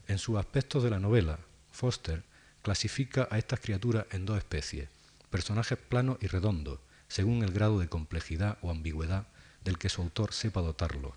En 0.07 0.17
sus 0.17 0.39
aspectos 0.39 0.81
de 0.81 0.89
la 0.89 0.99
novela, 0.99 1.37
Foster 1.71 2.23
clasifica 2.61 3.27
a 3.31 3.37
estas 3.37 3.59
criaturas 3.59 4.05
en 4.11 4.25
dos 4.25 4.37
especies, 4.37 4.89
personajes 5.29 5.77
planos 5.77 6.17
y 6.21 6.27
redondos, 6.27 6.79
según 7.07 7.43
el 7.43 7.51
grado 7.51 7.79
de 7.79 7.89
complejidad 7.89 8.57
o 8.61 8.71
ambigüedad 8.71 9.27
del 9.63 9.77
que 9.77 9.89
su 9.89 10.01
autor 10.01 10.33
sepa 10.33 10.61
dotarlos. 10.61 11.13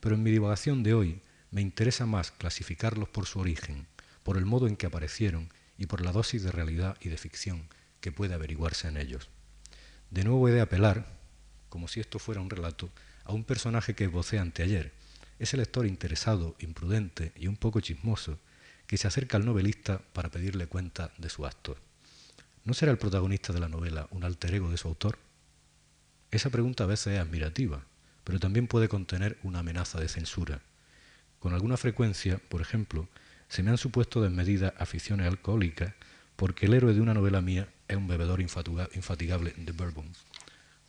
Pero 0.00 0.14
en 0.14 0.22
mi 0.22 0.30
divagación 0.30 0.82
de 0.82 0.94
hoy 0.94 1.20
me 1.50 1.60
interesa 1.60 2.06
más 2.06 2.30
clasificarlos 2.30 3.08
por 3.08 3.26
su 3.26 3.40
origen, 3.40 3.86
por 4.22 4.36
el 4.36 4.44
modo 4.44 4.66
en 4.66 4.76
que 4.76 4.86
aparecieron 4.86 5.50
y 5.78 5.86
por 5.86 6.02
la 6.02 6.12
dosis 6.12 6.42
de 6.42 6.52
realidad 6.52 6.96
y 7.00 7.08
de 7.08 7.16
ficción 7.16 7.68
que 8.00 8.12
puede 8.12 8.34
averiguarse 8.34 8.88
en 8.88 8.96
ellos. 8.96 9.28
De 10.10 10.24
nuevo 10.24 10.48
he 10.48 10.52
de 10.52 10.60
apelar, 10.60 11.06
como 11.68 11.88
si 11.88 12.00
esto 12.00 12.18
fuera 12.18 12.40
un 12.40 12.50
relato, 12.50 12.90
a 13.24 13.32
un 13.32 13.44
personaje 13.44 13.94
que 13.94 14.04
esbocé 14.04 14.38
anteayer, 14.38 14.92
ese 15.38 15.56
lector 15.56 15.86
interesado, 15.86 16.54
imprudente 16.60 17.32
y 17.36 17.48
un 17.48 17.56
poco 17.56 17.80
chismoso, 17.80 18.38
que 18.86 18.96
se 18.96 19.06
acerca 19.08 19.36
al 19.36 19.46
novelista 19.46 20.00
para 20.12 20.30
pedirle 20.30 20.66
cuenta 20.66 21.12
de 21.18 21.30
su 21.30 21.46
acto. 21.46 21.76
¿No 22.64 22.74
será 22.74 22.92
el 22.92 22.98
protagonista 22.98 23.52
de 23.52 23.60
la 23.60 23.68
novela 23.68 24.08
un 24.10 24.24
alter 24.24 24.54
ego 24.54 24.70
de 24.70 24.76
su 24.76 24.88
autor? 24.88 25.18
Esa 26.30 26.50
pregunta 26.50 26.84
a 26.84 26.88
veces 26.88 27.14
es 27.14 27.20
admirativa, 27.20 27.84
pero 28.24 28.40
también 28.40 28.66
puede 28.66 28.88
contener 28.88 29.38
una 29.42 29.60
amenaza 29.60 30.00
de 30.00 30.08
censura. 30.08 30.60
Con 31.38 31.52
alguna 31.52 31.76
frecuencia, 31.76 32.38
por 32.48 32.60
ejemplo, 32.60 33.08
se 33.48 33.62
me 33.62 33.70
han 33.70 33.78
supuesto 33.78 34.22
desmedidas 34.22 34.72
aficiones 34.78 35.26
alcohólicas 35.26 35.94
porque 36.36 36.66
el 36.66 36.74
héroe 36.74 36.94
de 36.94 37.00
una 37.00 37.14
novela 37.14 37.40
mía 37.40 37.68
es 37.86 37.96
un 37.96 38.08
bebedor 38.08 38.40
infatigable 38.40 39.54
de 39.56 39.72
bourbon. 39.72 40.10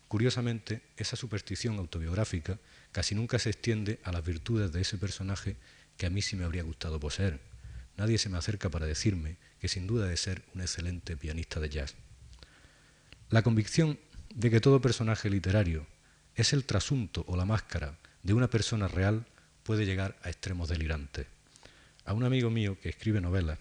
Curiosamente, 0.08 0.82
esa 0.98 1.16
superstición 1.16 1.78
autobiográfica 1.78 2.58
casi 2.92 3.16
nunca 3.16 3.38
se 3.38 3.50
extiende 3.50 4.00
a 4.04 4.12
las 4.12 4.24
virtudes 4.24 4.72
de 4.72 4.82
ese 4.82 4.98
personaje 4.98 5.58
que 5.98 6.06
a 6.06 6.10
mí 6.10 6.22
sí 6.22 6.36
me 6.36 6.46
habría 6.46 6.64
gustado 6.64 7.00
poseer, 7.00 7.40
nadie 7.98 8.18
se 8.18 8.30
me 8.30 8.38
acerca 8.38 8.70
para 8.70 8.86
decirme 8.86 9.38
que 9.60 9.68
sin 9.68 9.88
duda 9.88 10.08
de 10.08 10.18
ser 10.18 10.44
un 10.54 10.62
excelente 10.62 11.18
pianista 11.18 11.60
de 11.60 11.70
jazz. 11.70 11.96
La 13.30 13.42
convicción 13.42 14.00
de 14.34 14.50
que 14.50 14.62
todo 14.62 14.82
personaje 14.82 15.30
literario 15.30 15.88
es 16.36 16.54
el 16.54 16.66
trasunto 16.66 17.24
o 17.28 17.38
la 17.38 17.46
máscara 17.46 17.98
de 18.24 18.34
una 18.34 18.50
persona 18.50 18.88
real 18.88 19.26
puede 19.64 19.86
llegar 19.86 20.18
a 20.24 20.30
extremos 20.30 20.70
delirantes. 20.70 21.28
A 22.06 22.14
un 22.14 22.24
amigo 22.24 22.50
mío 22.50 22.78
que 22.80 22.90
escribe 22.90 23.22
novelas, 23.22 23.58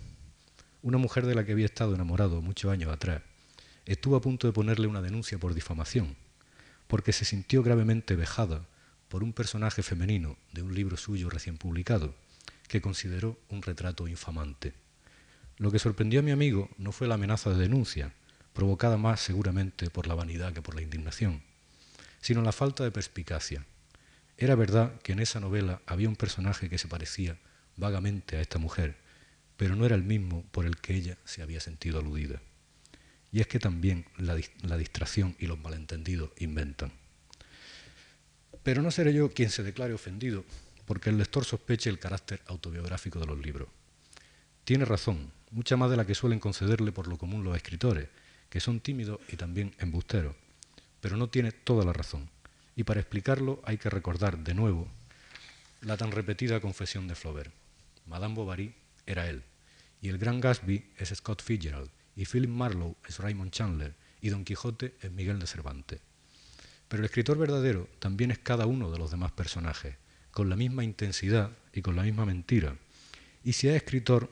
una 0.83 0.99
mujer 0.99 1.25
de 1.25 1.35
la 1.35 1.45
que 1.45 1.53
había 1.53 1.65
estado 1.65 1.95
enamorado 1.95 2.43
muchos 2.43 2.71
años 2.71 2.93
atrás, 2.93 3.23
estuvo 3.87 4.17
a 4.17 4.21
punto 4.21 4.47
de 4.47 4.53
ponerle 4.53 4.87
una 4.87 5.01
denuncia 5.01 5.39
por 5.39 5.55
difamación, 5.55 6.17
porque 6.89 7.13
se 7.13 7.25
sintió 7.25 7.63
gravemente 7.63 8.17
vejada 8.17 8.67
por 9.09 9.23
un 9.23 9.33
personaje 9.33 9.83
femenino 9.83 10.37
de 10.53 10.63
un 10.63 10.75
libro 10.75 10.97
suyo 10.97 11.31
recién 11.31 11.57
publicado, 11.57 12.15
que 12.69 12.81
consideró 12.81 13.39
un 13.49 13.63
retrato 13.63 14.09
infamante. 14.09 14.75
Lo 15.57 15.71
que 15.71 15.79
sorprendió 15.79 16.21
a 16.21 16.23
mi 16.23 16.31
amigo 16.31 16.71
no 16.79 16.93
fue 16.93 17.07
la 17.07 17.15
amenaza 17.15 17.51
de 17.51 17.57
denuncia, 17.57 18.13
provocada 18.53 18.97
más 18.97 19.21
seguramente 19.21 19.91
por 19.91 20.07
la 20.07 20.15
vanidad 20.15 20.53
que 20.53 20.63
por 20.63 20.75
la 20.75 20.83
indignación, 20.83 21.43
sino 22.21 22.43
la 22.43 22.53
falta 22.53 22.85
de 22.85 22.91
perspicacia. 22.91 23.67
Era 24.37 24.55
verdad 24.55 25.01
que 25.03 25.13
en 25.13 25.21
esa 25.21 25.41
novela 25.41 25.81
había 25.87 26.09
un 26.09 26.17
personaje 26.17 26.69
que 26.69 26.79
se 26.79 26.89
parecía 26.89 27.39
vagamente 27.77 28.37
a 28.37 28.41
esta 28.41 28.59
mujer, 28.59 28.97
pero 29.57 29.77
no 29.77 29.87
era 29.87 29.95
el 29.95 30.03
mismo 30.03 30.45
por 30.51 30.67
el 30.67 30.77
que 30.77 30.95
ella 30.95 31.19
se 31.25 31.43
había 31.43 31.61
sentido 31.61 32.01
aludida. 32.01 32.41
Y 33.31 33.41
es 33.41 33.47
que 33.47 33.59
también 33.59 34.07
la, 34.17 34.37
distracción 34.77 35.37
y 35.39 35.47
los 35.47 35.59
malentendidos 35.59 36.31
inventan. 36.39 36.93
Pero 38.63 38.81
no 38.81 38.91
seré 38.91 39.13
yo 39.13 39.33
quien 39.33 39.51
se 39.51 39.63
declare 39.63 39.93
ofendido 39.93 40.45
porque 40.87 41.11
el 41.11 41.19
lector 41.19 41.45
sospeche 41.45 41.91
el 41.91 41.99
carácter 41.99 42.43
autobiográfico 42.47 43.19
de 43.19 43.27
los 43.27 43.39
libros. 43.39 43.69
Tiene 44.65 44.85
razón, 44.85 45.31
mucha 45.51 45.77
más 45.77 45.91
de 45.91 45.97
la 45.97 46.07
que 46.07 46.15
suelen 46.15 46.41
concederle 46.41 46.93
por 46.93 47.07
lo 47.07 47.19
común 47.19 47.45
los 47.45 47.57
escritores, 47.57 48.09
que 48.49 48.61
son 48.61 48.81
tímidos 48.81 49.21
y 49.29 49.37
también 49.37 49.75
embusteros, 49.79 50.35
pero 51.01 51.17
no 51.17 51.29
tiene 51.29 51.53
toda 51.53 51.85
la 51.85 51.93
razón. 51.93 52.31
Y 52.77 52.85
para 52.85 53.01
explicarlo 53.01 53.61
hay 53.65 53.79
que 53.79 53.91
recordar 53.91 54.39
de 54.39 54.55
nuevo 54.55 54.89
la 55.81 55.97
tan 55.97 56.13
repetida 56.13 56.61
confesión 56.61 57.09
de 57.09 57.15
Flaubert. 57.15 57.53
Madame 58.07 58.35
Bovary 58.35 58.75
era 59.07 59.29
él, 59.29 59.43
y 60.01 60.09
el 60.09 60.19
gran 60.19 60.41
Gatsby 60.41 60.93
es 60.97 61.11
Scott 61.11 61.43
Fitzgerald, 61.43 61.91
y 62.17 62.25
Philip 62.27 62.51
Marlowe 62.51 62.97
es 63.07 63.19
Raymond 63.19 63.51
Chandler, 63.51 63.95
y 64.21 64.31
Don 64.31 64.45
Quijote 64.45 64.95
es 65.01 65.11
Miguel 65.13 65.39
de 65.39 65.47
Cervantes. 65.47 66.01
Pero 66.89 67.03
el 67.03 67.07
escritor 67.07 67.37
verdadero 67.37 67.89
también 67.99 68.31
es 68.31 68.39
cada 68.39 68.67
uno 68.67 68.91
de 68.91 68.99
los 68.99 69.11
demás 69.11 69.33
personajes, 69.33 69.97
con 70.35 70.51
la 70.51 70.57
misma 70.57 70.83
intensidad 70.83 71.53
y 71.73 71.81
con 71.81 71.95
la 71.95 72.03
misma 72.03 72.27
mentira. 72.27 72.77
Y 73.45 73.53
si 73.53 73.69
es 73.69 73.77
escritor, 73.77 74.29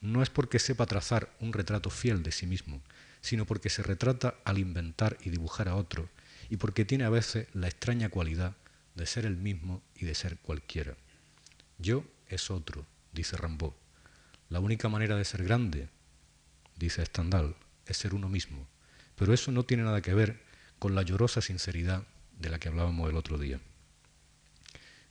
no 0.00 0.22
es 0.22 0.30
porque 0.30 0.60
sepa 0.60 0.86
trazar 0.86 1.34
un 1.40 1.52
retrato 1.52 1.90
fiel 1.90 2.22
de 2.22 2.30
sí 2.30 2.46
mismo, 2.46 2.80
sino 3.20 3.44
porque 3.44 3.68
se 3.68 3.82
retrata 3.82 4.36
al 4.44 4.58
inventar 4.58 5.18
y 5.22 5.30
dibujar 5.30 5.68
a 5.68 5.74
otro, 5.74 6.08
y 6.48 6.58
porque 6.58 6.84
tiene 6.84 7.04
a 7.04 7.10
veces 7.10 7.48
la 7.54 7.66
extraña 7.66 8.08
cualidad 8.08 8.54
de 8.94 9.04
ser 9.04 9.26
el 9.26 9.36
mismo 9.36 9.82
y 9.96 10.04
de 10.04 10.14
ser 10.14 10.38
cualquiera. 10.38 10.96
Yo 11.78 12.04
es 12.28 12.50
otro, 12.50 12.86
dice 13.12 13.36
Rambaud. 13.36 13.72
La 14.48 14.60
única 14.60 14.88
manera 14.88 15.16
de 15.16 15.24
ser 15.24 15.42
grande, 15.42 15.88
dice 16.76 17.04
Stendhal, 17.04 17.56
es 17.86 17.96
ser 17.96 18.14
uno 18.14 18.28
mismo. 18.28 18.68
Pero 19.16 19.34
eso 19.34 19.50
no 19.50 19.64
tiene 19.64 19.82
nada 19.82 20.02
que 20.02 20.14
ver 20.14 20.40
con 20.78 20.94
la 20.94 21.02
llorosa 21.02 21.40
sinceridad 21.40 22.04
de 22.38 22.48
la 22.48 22.60
que 22.60 22.68
hablábamos 22.68 23.10
el 23.10 23.16
otro 23.16 23.38
día. 23.38 23.60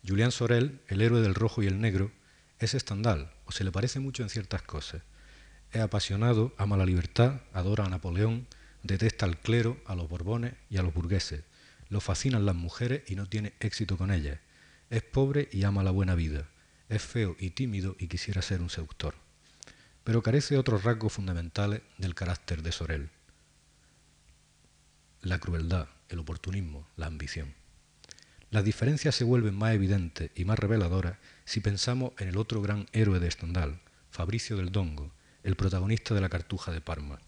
Julián 0.08 0.32
Sorel, 0.32 0.82
el 0.88 1.02
héroe 1.02 1.22
del 1.22 1.36
rojo 1.36 1.62
y 1.62 1.68
el 1.68 1.80
negro, 1.80 2.12
es 2.60 2.74
estandal, 2.74 3.32
o 3.46 3.52
se 3.52 3.64
le 3.64 3.72
parece 3.72 4.00
mucho 4.00 4.24
en 4.24 4.30
ciertas 4.30 4.62
cosas. 4.64 5.04
Es 5.72 5.82
apasionado, 5.82 6.54
ama 6.58 6.76
la 6.78 6.86
libertad, 6.86 7.42
adora 7.54 7.86
a 7.86 7.90
Napoleón, 7.90 8.48
detesta 8.84 9.26
al 9.26 9.40
clero, 9.40 9.78
a 9.86 9.96
los 9.96 10.10
borbones 10.10 10.54
y 10.70 10.78
a 10.78 10.84
los 10.84 10.94
burgueses. 10.94 11.44
Lo 11.90 12.02
fascinan 12.02 12.46
las 12.46 12.56
mujeres 12.56 13.04
y 13.08 13.16
no 13.16 13.28
tiene 13.28 13.54
éxito 13.60 13.98
con 13.98 14.12
ellas. 14.12 14.40
Es 14.90 15.04
pobre 15.04 15.50
y 15.52 15.64
ama 15.64 15.84
la 15.84 15.92
buena 15.92 16.16
vida. 16.16 16.50
Es 16.90 17.02
feo 17.02 17.36
y 17.40 17.52
tímido 17.52 17.96
y 18.00 18.08
quisiera 18.08 18.42
ser 18.42 18.62
un 18.62 18.70
seductor. 18.70 19.16
Pero 20.04 20.24
carece 20.24 20.56
de 20.56 20.60
otros 20.60 20.84
rasgos 20.84 21.14
fundamentales 21.14 21.82
del 21.98 22.16
carácter 22.16 22.64
de 22.64 22.72
Sorel. 22.72 23.10
La 25.22 25.40
crueldad, 25.40 25.88
el 26.10 26.20
oportunismo, 26.20 26.88
la 26.98 27.06
ambición. 27.06 27.61
Las 28.52 28.66
diferencias 28.66 29.16
se 29.16 29.24
vuelven 29.24 29.56
más 29.56 29.74
evidentes 29.74 30.30
y 30.36 30.44
más 30.44 30.60
reveladoras 30.60 31.18
si 31.46 31.62
pensamos 31.62 32.12
en 32.20 32.28
el 32.28 32.36
otro 32.36 32.62
gran 32.62 32.86
héroe 32.92 33.22
de 33.22 33.32
Stendhal, 33.32 33.80
Fabricio 34.10 34.58
del 34.58 34.74
Dongo, 34.74 35.10
el 35.44 35.56
protagonista 35.56 36.14
de 36.14 36.20
la 36.20 36.28
Cartuja 36.28 36.74
de 36.74 36.82
Parma. 36.82 37.22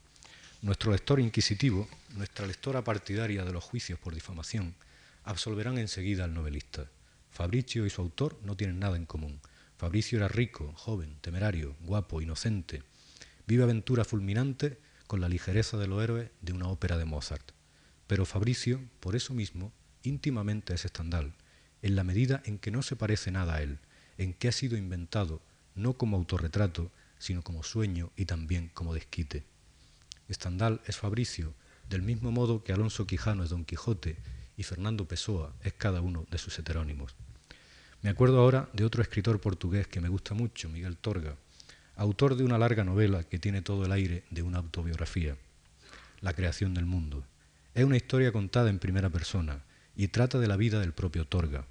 Nuestro 0.62 0.92
lector 0.92 1.22
inquisitivo, 1.22 1.88
nuestra 2.18 2.46
lectora 2.46 2.84
partidaria 2.84 3.46
de 3.46 3.54
los 3.54 3.64
juicios 3.64 3.98
por 4.00 4.14
difamación, 4.14 4.76
absolverán 5.24 5.78
enseguida 5.78 6.26
al 6.26 6.34
novelista. 6.34 6.90
Fabricio 7.32 7.86
y 7.86 7.90
su 7.90 8.02
autor 8.02 8.38
no 8.44 8.58
tienen 8.58 8.80
nada 8.80 8.98
en 8.98 9.06
común. 9.06 9.40
Fabricio 9.78 10.18
era 10.18 10.28
rico, 10.28 10.74
joven, 10.76 11.16
temerario, 11.22 11.78
guapo, 11.84 12.22
inocente. 12.22 12.84
Vive 13.48 13.64
aventura 13.64 14.04
fulminante 14.04 14.78
con 15.08 15.22
la 15.22 15.30
ligereza 15.30 15.78
de 15.78 15.88
los 15.88 16.04
héroes 16.04 16.32
de 16.42 16.52
una 16.52 16.68
ópera 16.68 16.98
de 16.98 17.06
Mozart. 17.06 17.54
Pero 18.08 18.26
Fabricio, 18.26 18.82
por 19.00 19.16
eso 19.16 19.34
mismo, 19.34 19.72
íntimamente 20.04 20.74
es 20.74 20.86
Estandal, 20.86 21.34
en 21.82 21.96
la 21.96 22.04
medida 22.04 22.42
en 22.46 22.60
que 22.60 22.72
no 22.72 22.82
se 22.82 22.96
parece 22.96 23.32
nada 23.32 23.56
a 23.56 23.62
él, 23.62 23.80
en 24.18 24.34
que 24.34 24.48
ha 24.48 24.52
sido 24.52 24.78
inventado 24.78 25.42
no 25.76 25.94
como 25.94 26.18
autorretrato, 26.18 26.92
sino 27.18 27.42
como 27.42 27.64
sueño 27.64 28.12
y 28.16 28.26
también 28.26 28.70
como 28.74 28.94
desquite. 28.94 29.44
Estandal 30.28 30.82
es 30.86 30.98
Fabricio, 30.98 31.54
del 31.90 32.02
mismo 32.02 32.32
modo 32.32 32.64
que 32.64 32.74
Alonso 32.74 33.08
Quijano 33.08 33.44
es 33.44 33.50
Don 33.50 33.66
Quijote 33.66 34.18
y 34.58 34.64
Fernando 34.64 35.08
Pessoa 35.08 35.54
es 35.64 35.74
cada 35.74 36.02
uno 36.02 36.26
de 36.30 36.38
sus 36.38 36.58
heterónimos. 36.60 37.16
Me 38.02 38.10
acuerdo 38.10 38.40
ahora 38.40 38.70
de 38.74 38.84
otro 38.84 39.02
escritor 39.02 39.40
portugués 39.40 39.88
que 39.88 40.02
me 40.02 40.10
gusta 40.10 40.34
mucho, 40.34 40.70
Miguel 40.70 40.98
Torga, 40.98 41.36
autor 41.96 42.36
de 42.36 42.44
una 42.44 42.58
larga 42.58 42.84
novela 42.84 43.24
que 43.24 43.40
tiene 43.40 43.62
todo 43.62 43.86
el 43.86 43.92
aire 43.92 44.24
de 44.30 44.42
una 44.42 44.60
autobiografía, 44.60 45.38
La 46.22 46.34
creación 46.34 46.74
del 46.74 46.86
mundo. 46.86 47.26
Es 47.74 47.84
una 47.84 47.98
historia 47.98 48.32
contada 48.32 48.70
en 48.70 48.80
primera 48.80 49.10
persona, 49.10 49.64
y 49.96 50.08
trata 50.08 50.40
de 50.40 50.48
la 50.48 50.58
vida 50.58 50.80
del 50.80 50.94
propio 50.94 51.26
Torga. 51.26 51.66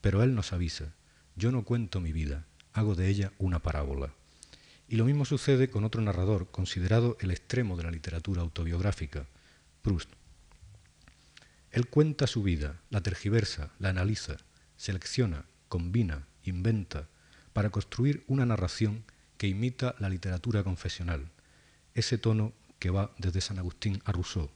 Pero 0.00 0.22
él 0.22 0.34
nos 0.34 0.52
avisa, 0.52 0.94
yo 1.34 1.52
no 1.52 1.64
cuento 1.64 2.00
mi 2.00 2.12
vida, 2.12 2.46
hago 2.72 2.94
de 2.94 3.08
ella 3.08 3.32
una 3.38 3.60
parábola. 3.60 4.12
Y 4.88 4.96
lo 4.96 5.04
mismo 5.04 5.24
sucede 5.24 5.68
con 5.68 5.84
otro 5.84 6.00
narrador, 6.00 6.50
considerado 6.50 7.16
el 7.20 7.30
extremo 7.30 7.76
de 7.76 7.84
la 7.84 7.90
literatura 7.90 8.42
autobiográfica, 8.42 9.26
Proust. 9.82 10.10
Él 11.70 11.88
cuenta 11.88 12.26
su 12.26 12.42
vida, 12.42 12.80
la 12.90 13.02
tergiversa, 13.02 13.70
la 13.78 13.90
analiza, 13.90 14.36
selecciona, 14.76 15.44
combina, 15.68 16.26
inventa, 16.44 17.08
para 17.52 17.70
construir 17.70 18.24
una 18.28 18.46
narración 18.46 19.04
que 19.38 19.48
imita 19.48 19.94
la 19.98 20.08
literatura 20.08 20.62
confesional, 20.62 21.30
ese 21.94 22.18
tono 22.18 22.52
que 22.78 22.90
va 22.90 23.12
desde 23.18 23.40
San 23.40 23.58
Agustín 23.58 24.00
a 24.04 24.12
Rousseau, 24.12 24.50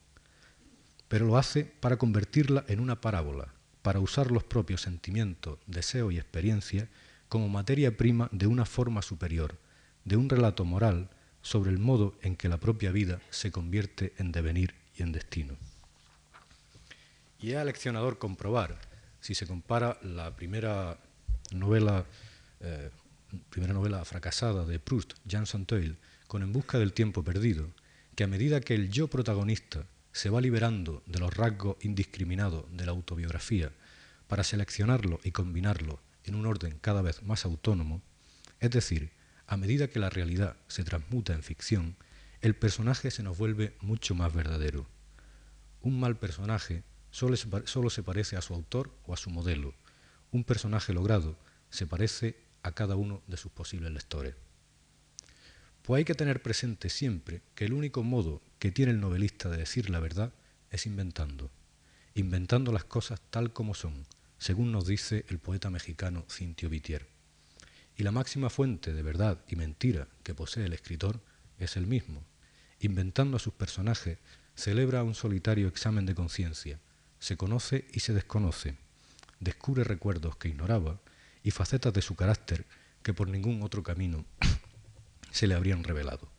pero 1.11 1.26
lo 1.26 1.37
hace 1.37 1.64
para 1.64 1.97
convertirla 1.97 2.64
en 2.69 2.79
una 2.79 3.00
parábola, 3.00 3.49
para 3.83 3.99
usar 3.99 4.31
los 4.31 4.45
propios 4.45 4.83
sentimientos, 4.83 5.59
deseo 5.67 6.12
y 6.12 6.19
experiencia 6.19 6.88
como 7.29 7.49
materia 7.49 7.97
prima 7.97 8.29
de 8.31 8.47
una 8.47 8.64
forma 8.64 9.02
superior, 9.02 9.59
de 10.05 10.17
un 10.17 10.29
relato 10.29 10.64
moral 10.64 11.11
sobre 11.43 11.73
el 11.73 11.81
modo 11.81 12.14
en 12.23 12.37
que 12.37 12.49
la 12.49 12.59
propia 12.59 12.93
vida 12.93 13.21
se 13.31 13.50
convierte 13.50 14.12
en 14.19 14.31
devenir 14.31 14.76
y 14.97 15.02
en 15.02 15.11
destino. 15.11 15.57
Y 17.40 17.50
es 17.50 17.57
aleccionador 17.57 18.19
comprobar, 18.19 18.79
si 19.21 19.35
se 19.35 19.49
compara 19.49 19.99
la 20.02 20.37
primera 20.37 20.97
novela, 21.50 22.07
eh, 22.61 22.88
primera 23.49 23.75
novela 23.75 24.05
fracasada 24.05 24.64
de 24.64 24.79
Proust, 24.79 25.14
Jean 25.25 25.47
Santoil, 25.47 25.97
con 26.29 26.45
En 26.45 26.52
busca 26.52 26.79
del 26.79 26.93
tiempo 26.93 27.25
perdido, 27.25 27.69
que 28.14 28.23
a 28.23 28.29
medida 28.29 28.61
que 28.61 28.76
el 28.76 28.90
yo 28.93 29.09
protagonista 29.09 29.87
se 30.12 30.31
va 30.31 30.40
liberando 30.40 31.02
de 31.07 31.19
los 31.19 31.35
rasgos 31.35 31.76
indiscriminados 31.81 32.64
de 32.76 32.87
la 32.87 32.93
autobiografía 32.93 33.73
para 34.29 34.45
seleccionarlo 34.45 35.21
y 35.25 35.31
combinarlo 35.31 36.00
en 36.25 36.35
un 36.35 36.47
orden 36.47 36.79
cada 36.81 37.02
vez 37.02 37.23
más 37.23 37.45
autónomo, 37.45 38.02
es 38.61 38.71
decir, 38.71 39.11
a 39.47 39.57
medida 39.57 39.88
que 39.88 39.99
la 39.99 40.11
realidad 40.11 40.57
se 40.69 40.85
transmuta 40.85 41.33
en 41.33 41.43
ficción, 41.43 41.97
el 42.40 42.55
personaje 42.55 43.11
se 43.11 43.23
nos 43.23 43.37
vuelve 43.37 43.76
mucho 43.81 44.14
más 44.14 44.33
verdadero. 44.33 44.87
Un 45.83 45.99
mal 45.99 46.17
personaje 46.17 46.85
solo 47.11 47.37
se, 47.37 48.02
parece 48.02 48.37
a 48.37 48.43
su 48.43 48.55
autor 48.55 48.95
o 49.07 49.14
a 49.14 49.17
su 49.17 49.31
modelo. 49.31 49.75
Un 50.31 50.45
personaje 50.45 50.93
logrado 50.93 51.37
se 51.71 51.87
parece 51.87 52.37
a 52.62 52.73
cada 52.73 52.97
uno 52.97 53.23
de 53.26 53.37
sus 53.37 53.50
posibles 53.50 53.90
lectores. 53.93 54.35
Pues 55.90 56.02
hay 56.02 56.04
que 56.04 56.14
tener 56.14 56.40
presente 56.40 56.88
siempre 56.88 57.42
que 57.56 57.64
el 57.64 57.73
único 57.73 58.04
modo 58.04 58.40
que 58.61 58.70
tiene 58.70 58.92
el 58.92 59.00
novelista 59.00 59.49
de 59.49 59.56
decir 59.56 59.90
la 59.90 59.99
verdad 59.99 60.32
es 60.70 60.87
inventando, 60.87 61.50
inventando 62.14 62.70
las 62.70 62.85
cosas 62.85 63.20
tal 63.30 63.52
como 63.52 63.75
son, 63.75 64.06
según 64.38 64.70
nos 64.70 64.87
dice 64.87 65.25
el 65.30 65.40
poeta 65.40 65.68
mexicano 65.68 66.25
Cintio 66.30 66.68
Vitier. 66.68 67.09
Y 67.97 68.04
la 68.04 68.12
máxima 68.12 68.50
fuente 68.50 68.92
de 68.92 69.02
verdad 69.02 69.40
y 69.49 69.56
mentira 69.56 70.06
que 70.23 70.32
posee 70.32 70.66
el 70.66 70.75
escritor 70.75 71.18
es 71.59 71.76
el 71.76 71.88
mismo. 71.88 72.23
Inventando 72.78 73.38
a 73.38 73.40
sus 73.40 73.54
personajes, 73.54 74.18
celebra 74.54 75.02
un 75.02 75.16
solitario 75.16 75.66
examen 75.66 76.06
de 76.06 76.14
conciencia, 76.14 76.78
se 77.18 77.37
conoce 77.37 77.88
y 77.92 77.99
se 77.99 78.14
desconoce, 78.14 78.76
descubre 79.40 79.82
recuerdos 79.82 80.37
que 80.37 80.50
ignoraba 80.50 81.00
y 81.42 81.50
facetas 81.50 81.92
de 81.92 82.02
su 82.02 82.14
carácter 82.14 82.64
que 83.02 83.12
por 83.12 83.26
ningún 83.26 83.64
otro 83.64 83.82
camino 83.82 84.25
se 85.30 85.46
le 85.46 85.54
habrían 85.54 85.84
revelado. 85.84 86.30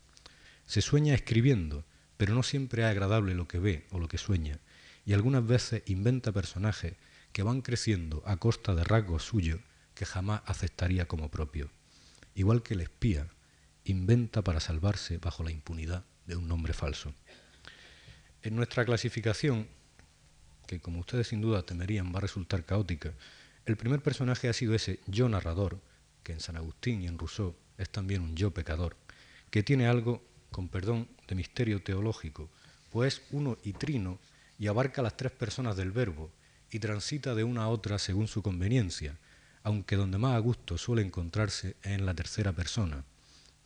Se 0.66 0.82
sueña 0.82 1.14
escribiendo, 1.14 1.84
pero 2.16 2.34
no 2.34 2.42
siempre 2.42 2.82
es 2.82 2.88
agradable 2.88 3.34
lo 3.34 3.48
que 3.48 3.58
ve 3.58 3.86
o 3.90 3.98
lo 3.98 4.08
que 4.08 4.18
sueña, 4.18 4.58
y 5.04 5.12
algunas 5.12 5.46
veces 5.46 5.82
inventa 5.86 6.32
personajes 6.32 6.94
que 7.32 7.42
van 7.42 7.62
creciendo 7.62 8.22
a 8.26 8.36
costa 8.36 8.74
de 8.74 8.84
rasgos 8.84 9.24
suyos 9.24 9.60
que 9.94 10.06
jamás 10.06 10.42
aceptaría 10.46 11.06
como 11.08 11.30
propio. 11.30 11.70
Igual 12.34 12.62
que 12.62 12.74
el 12.74 12.80
espía 12.80 13.28
inventa 13.84 14.42
para 14.42 14.60
salvarse 14.60 15.18
bajo 15.18 15.42
la 15.42 15.50
impunidad 15.50 16.04
de 16.26 16.36
un 16.36 16.48
nombre 16.48 16.72
falso. 16.72 17.12
En 18.42 18.56
nuestra 18.56 18.84
clasificación, 18.84 19.68
que 20.66 20.80
como 20.80 21.00
ustedes 21.00 21.28
sin 21.28 21.40
duda 21.40 21.64
temerían 21.64 22.12
va 22.14 22.18
a 22.18 22.22
resultar 22.22 22.64
caótica, 22.64 23.12
el 23.66 23.76
primer 23.76 24.02
personaje 24.02 24.48
ha 24.48 24.52
sido 24.52 24.74
ese 24.74 25.00
yo 25.06 25.28
narrador, 25.28 25.80
que 26.22 26.32
en 26.32 26.40
San 26.40 26.56
Agustín 26.56 27.02
y 27.02 27.06
en 27.06 27.18
Rousseau 27.18 27.56
es 27.82 27.90
también 27.90 28.22
un 28.22 28.34
yo 28.34 28.52
pecador, 28.52 28.96
que 29.50 29.62
tiene 29.62 29.86
algo, 29.86 30.22
con 30.50 30.68
perdón, 30.68 31.08
de 31.28 31.34
misterio 31.34 31.82
teológico, 31.82 32.50
pues 32.90 33.22
uno 33.30 33.58
y 33.62 33.72
trino 33.72 34.18
y 34.58 34.66
abarca 34.66 35.02
las 35.02 35.16
tres 35.16 35.32
personas 35.32 35.76
del 35.76 35.92
verbo 35.92 36.30
y 36.70 36.78
transita 36.78 37.34
de 37.34 37.44
una 37.44 37.64
a 37.64 37.68
otra 37.68 37.98
según 37.98 38.28
su 38.28 38.42
conveniencia, 38.42 39.18
aunque 39.62 39.96
donde 39.96 40.18
más 40.18 40.34
a 40.34 40.38
gusto 40.38 40.78
suele 40.78 41.02
encontrarse 41.02 41.76
es 41.82 41.86
en 41.92 42.06
la 42.06 42.14
tercera 42.14 42.52
persona, 42.52 43.04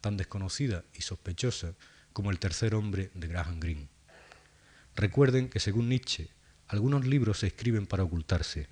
tan 0.01 0.17
desconocida 0.17 0.85
y 0.95 1.03
sospechosa 1.03 1.75
como 2.13 2.31
el 2.31 2.39
tercer 2.39 2.75
hombre 2.75 3.11
de 3.15 3.29
Graham 3.29 3.61
Greene. 3.61 3.89
Recuerden 4.95 5.49
que 5.49 5.61
según 5.61 5.89
Nietzsche, 5.89 6.29
algunos 6.69 7.07
libros 7.07 7.41
se 7.41 7.49
escriben 7.49 7.87
para 7.87 8.05
ocultarse, 8.05 8.69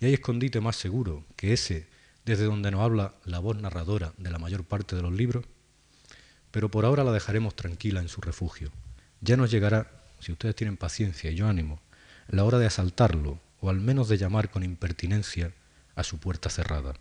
y 0.00 0.06
hay 0.06 0.14
escondite 0.14 0.60
más 0.60 0.76
seguro 0.76 1.24
que 1.36 1.52
ese 1.52 1.86
desde 2.24 2.44
donde 2.44 2.70
nos 2.70 2.80
habla 2.80 3.14
la 3.24 3.38
voz 3.38 3.56
narradora 3.56 4.12
de 4.16 4.30
la 4.30 4.38
mayor 4.38 4.64
parte 4.64 4.96
de 4.96 5.02
los 5.02 5.12
libros, 5.12 5.44
pero 6.50 6.70
por 6.70 6.84
ahora 6.84 7.04
la 7.04 7.12
dejaremos 7.12 7.54
tranquila 7.54 8.00
en 8.00 8.08
su 8.08 8.20
refugio. 8.20 8.70
Ya 9.20 9.36
nos 9.36 9.50
llegará, 9.50 9.90
si 10.20 10.32
ustedes 10.32 10.54
tienen 10.54 10.76
paciencia 10.76 11.30
y 11.30 11.34
yo 11.34 11.48
ánimo, 11.48 11.80
la 12.28 12.44
hora 12.44 12.58
de 12.58 12.66
asaltarlo 12.66 13.40
o 13.60 13.70
al 13.70 13.80
menos 13.80 14.08
de 14.08 14.18
llamar 14.18 14.50
con 14.50 14.62
impertinencia 14.62 15.52
a 15.96 16.04
su 16.04 16.18
puerta 16.18 16.50
cerrada. 16.50 16.94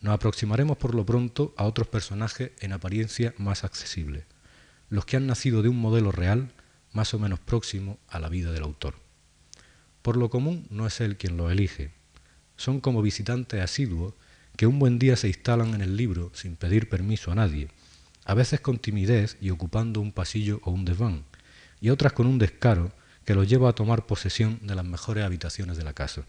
Nos 0.00 0.14
aproximaremos 0.14 0.76
por 0.76 0.94
lo 0.94 1.06
pronto 1.06 1.54
a 1.56 1.64
otros 1.64 1.88
personajes 1.88 2.52
en 2.60 2.72
apariencia 2.72 3.34
más 3.38 3.64
accesibles, 3.64 4.24
los 4.88 5.04
que 5.04 5.16
han 5.16 5.26
nacido 5.26 5.62
de 5.62 5.68
un 5.68 5.78
modelo 5.78 6.12
real 6.12 6.52
más 6.92 7.14
o 7.14 7.18
menos 7.18 7.40
próximo 7.40 7.98
a 8.08 8.18
la 8.18 8.28
vida 8.28 8.52
del 8.52 8.62
autor. 8.62 8.94
Por 10.02 10.16
lo 10.16 10.30
común 10.30 10.66
no 10.70 10.86
es 10.86 11.00
él 11.00 11.16
quien 11.16 11.36
lo 11.36 11.50
elige, 11.50 11.92
son 12.56 12.80
como 12.80 13.02
visitantes 13.02 13.60
asiduos 13.60 14.14
que 14.56 14.66
un 14.66 14.78
buen 14.78 14.98
día 14.98 15.16
se 15.16 15.28
instalan 15.28 15.74
en 15.74 15.82
el 15.82 15.96
libro 15.96 16.30
sin 16.34 16.56
pedir 16.56 16.88
permiso 16.88 17.30
a 17.30 17.34
nadie, 17.34 17.68
a 18.24 18.34
veces 18.34 18.60
con 18.60 18.78
timidez 18.78 19.36
y 19.40 19.50
ocupando 19.50 20.00
un 20.00 20.12
pasillo 20.12 20.60
o 20.64 20.70
un 20.70 20.84
desván, 20.84 21.24
y 21.80 21.90
otras 21.90 22.12
con 22.14 22.26
un 22.26 22.38
descaro 22.38 22.90
que 23.24 23.34
los 23.34 23.48
lleva 23.48 23.68
a 23.68 23.74
tomar 23.74 24.06
posesión 24.06 24.58
de 24.62 24.74
las 24.74 24.84
mejores 24.84 25.24
habitaciones 25.24 25.76
de 25.76 25.84
la 25.84 25.92
casa. 25.92 26.24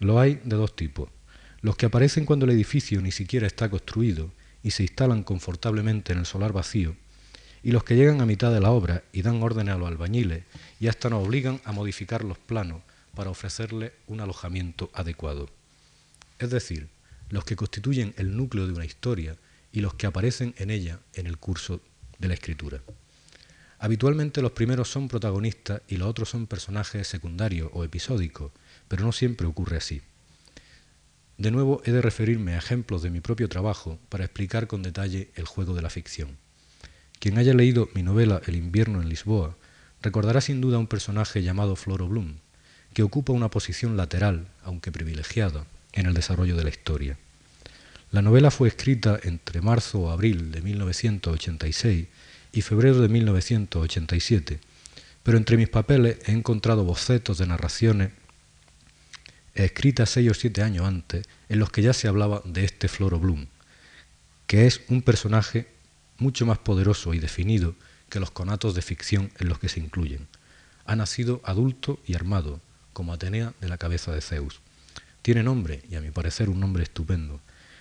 Lo 0.00 0.18
hay 0.18 0.40
de 0.44 0.56
dos 0.56 0.74
tipos, 0.74 1.10
los 1.60 1.76
que 1.76 1.86
aparecen 1.86 2.24
cuando 2.24 2.44
el 2.44 2.52
edificio 2.52 3.00
ni 3.00 3.12
siquiera 3.12 3.46
está 3.46 3.70
construido 3.70 4.32
y 4.62 4.72
se 4.72 4.82
instalan 4.82 5.22
confortablemente 5.22 6.12
en 6.12 6.20
el 6.20 6.26
solar 6.26 6.52
vacío, 6.52 6.96
y 7.62 7.72
los 7.72 7.84
que 7.84 7.96
llegan 7.96 8.20
a 8.20 8.26
mitad 8.26 8.52
de 8.52 8.60
la 8.60 8.70
obra 8.70 9.04
y 9.12 9.22
dan 9.22 9.42
órdenes 9.42 9.74
a 9.74 9.78
los 9.78 9.88
albañiles 9.88 10.44
y 10.80 10.88
hasta 10.88 11.10
nos 11.10 11.26
obligan 11.26 11.60
a 11.64 11.72
modificar 11.72 12.24
los 12.24 12.38
planos 12.38 12.82
para 13.14 13.30
ofrecerle 13.30 13.92
un 14.06 14.20
alojamiento 14.20 14.90
adecuado. 14.94 15.48
Es 16.38 16.50
decir, 16.50 16.88
los 17.30 17.44
que 17.44 17.56
constituyen 17.56 18.14
el 18.16 18.36
núcleo 18.36 18.66
de 18.66 18.72
una 18.72 18.84
historia 18.84 19.36
y 19.72 19.80
los 19.80 19.94
que 19.94 20.06
aparecen 20.06 20.54
en 20.58 20.70
ella 20.70 21.00
en 21.14 21.26
el 21.26 21.38
curso 21.38 21.80
de 22.18 22.28
la 22.28 22.34
escritura. 22.34 22.80
Habitualmente 23.78 24.42
los 24.42 24.52
primeros 24.52 24.90
son 24.90 25.08
protagonistas 25.08 25.82
y 25.86 25.98
los 25.98 26.08
otros 26.08 26.30
son 26.30 26.46
personajes 26.46 27.06
secundarios 27.06 27.70
o 27.72 27.84
episódicos, 27.84 28.52
pero 28.88 29.04
no 29.04 29.12
siempre 29.12 29.46
ocurre 29.46 29.76
así. 29.76 30.02
De 31.36 31.52
nuevo 31.52 31.80
he 31.84 31.92
de 31.92 32.02
referirme 32.02 32.54
a 32.54 32.58
ejemplos 32.58 33.02
de 33.02 33.10
mi 33.10 33.20
propio 33.20 33.48
trabajo 33.48 34.00
para 34.08 34.24
explicar 34.24 34.66
con 34.66 34.82
detalle 34.82 35.30
el 35.36 35.44
juego 35.44 35.74
de 35.74 35.82
la 35.82 35.90
ficción. 35.90 36.36
Quien 37.20 37.38
haya 37.38 37.54
leído 37.54 37.88
mi 37.94 38.02
novela 38.02 38.40
El 38.46 38.56
invierno 38.56 39.00
en 39.00 39.08
Lisboa 39.08 39.56
recordará 40.02 40.40
sin 40.40 40.60
duda 40.60 40.78
un 40.78 40.88
personaje 40.88 41.42
llamado 41.42 41.76
Floro 41.76 42.08
Bloom, 42.08 42.38
que 42.92 43.04
ocupa 43.04 43.32
una 43.32 43.50
posición 43.50 43.96
lateral, 43.96 44.48
aunque 44.64 44.90
privilegiada, 44.90 45.66
en 45.92 46.06
el 46.06 46.14
desarrollo 46.14 46.56
de 46.56 46.64
la 46.64 46.70
historia. 46.70 47.16
La 48.10 48.22
novela 48.22 48.50
fue 48.50 48.68
escrita 48.68 49.18
entre 49.22 49.60
marzo 49.60 50.00
o 50.00 50.10
abril 50.10 50.50
de 50.50 50.62
1986 50.62 52.06
y 52.52 52.62
febrero 52.62 53.00
de 53.00 53.08
1987, 53.08 54.60
pero 55.22 55.36
entre 55.36 55.56
mis 55.56 55.68
papeles 55.68 56.18
he 56.26 56.32
encontrado 56.32 56.84
bocetos 56.84 57.38
de 57.38 57.46
narraciones 57.46 58.10
escritas 59.64 60.10
seis 60.10 60.30
o 60.30 60.34
siete 60.34 60.62
años 60.62 60.86
antes, 60.86 61.26
en 61.48 61.58
los 61.58 61.70
que 61.70 61.82
ya 61.82 61.92
se 61.92 62.08
hablaba 62.08 62.42
de 62.44 62.64
este 62.64 62.88
Floro 62.88 63.18
Bloom, 63.18 63.46
que 64.46 64.66
es 64.66 64.80
un 64.88 65.02
personaje 65.02 65.68
mucho 66.18 66.46
más 66.46 66.58
poderoso 66.58 67.14
y 67.14 67.18
definido 67.18 67.74
que 68.08 68.20
los 68.20 68.30
conatos 68.30 68.74
de 68.74 68.82
ficción 68.82 69.30
en 69.38 69.48
los 69.48 69.58
que 69.58 69.68
se 69.68 69.80
incluyen. 69.80 70.26
Ha 70.86 70.96
nacido 70.96 71.40
adulto 71.44 72.00
y 72.06 72.14
armado, 72.14 72.60
como 72.92 73.12
Atenea 73.12 73.52
de 73.60 73.68
la 73.68 73.78
cabeza 73.78 74.12
de 74.12 74.20
Zeus. 74.20 74.60
Tiene 75.22 75.42
nombre, 75.42 75.82
y 75.90 75.96
a 75.96 76.00
mi 76.00 76.10
parecer 76.10 76.48
un 76.48 76.60
nombre 76.60 76.82
estupendo. 76.82 77.40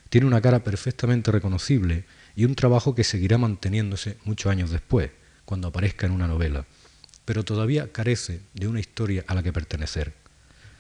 Tiene 0.10 0.28
una 0.28 0.42
cara 0.42 0.64
perfectamente 0.64 1.32
reconocible 1.32 2.06
y 2.36 2.46
un 2.46 2.56
trabajo 2.56 2.96
que 2.96 3.04
seguirá 3.04 3.38
manteniéndose 3.38 4.18
muchos 4.24 4.52
años 4.52 4.70
después, 4.70 5.12
cuando 5.46 5.70
aparezca 5.70 6.06
en 6.06 6.14
una 6.14 6.28
novela, 6.28 6.66
pero 7.26 7.44
todavía 7.44 7.92
carece 7.92 8.42
de 8.54 8.68
una 8.68 8.80
historia 8.80 9.24
a 9.28 9.36
la 9.36 9.44
que 9.44 9.54
pertenecer. 9.54 10.14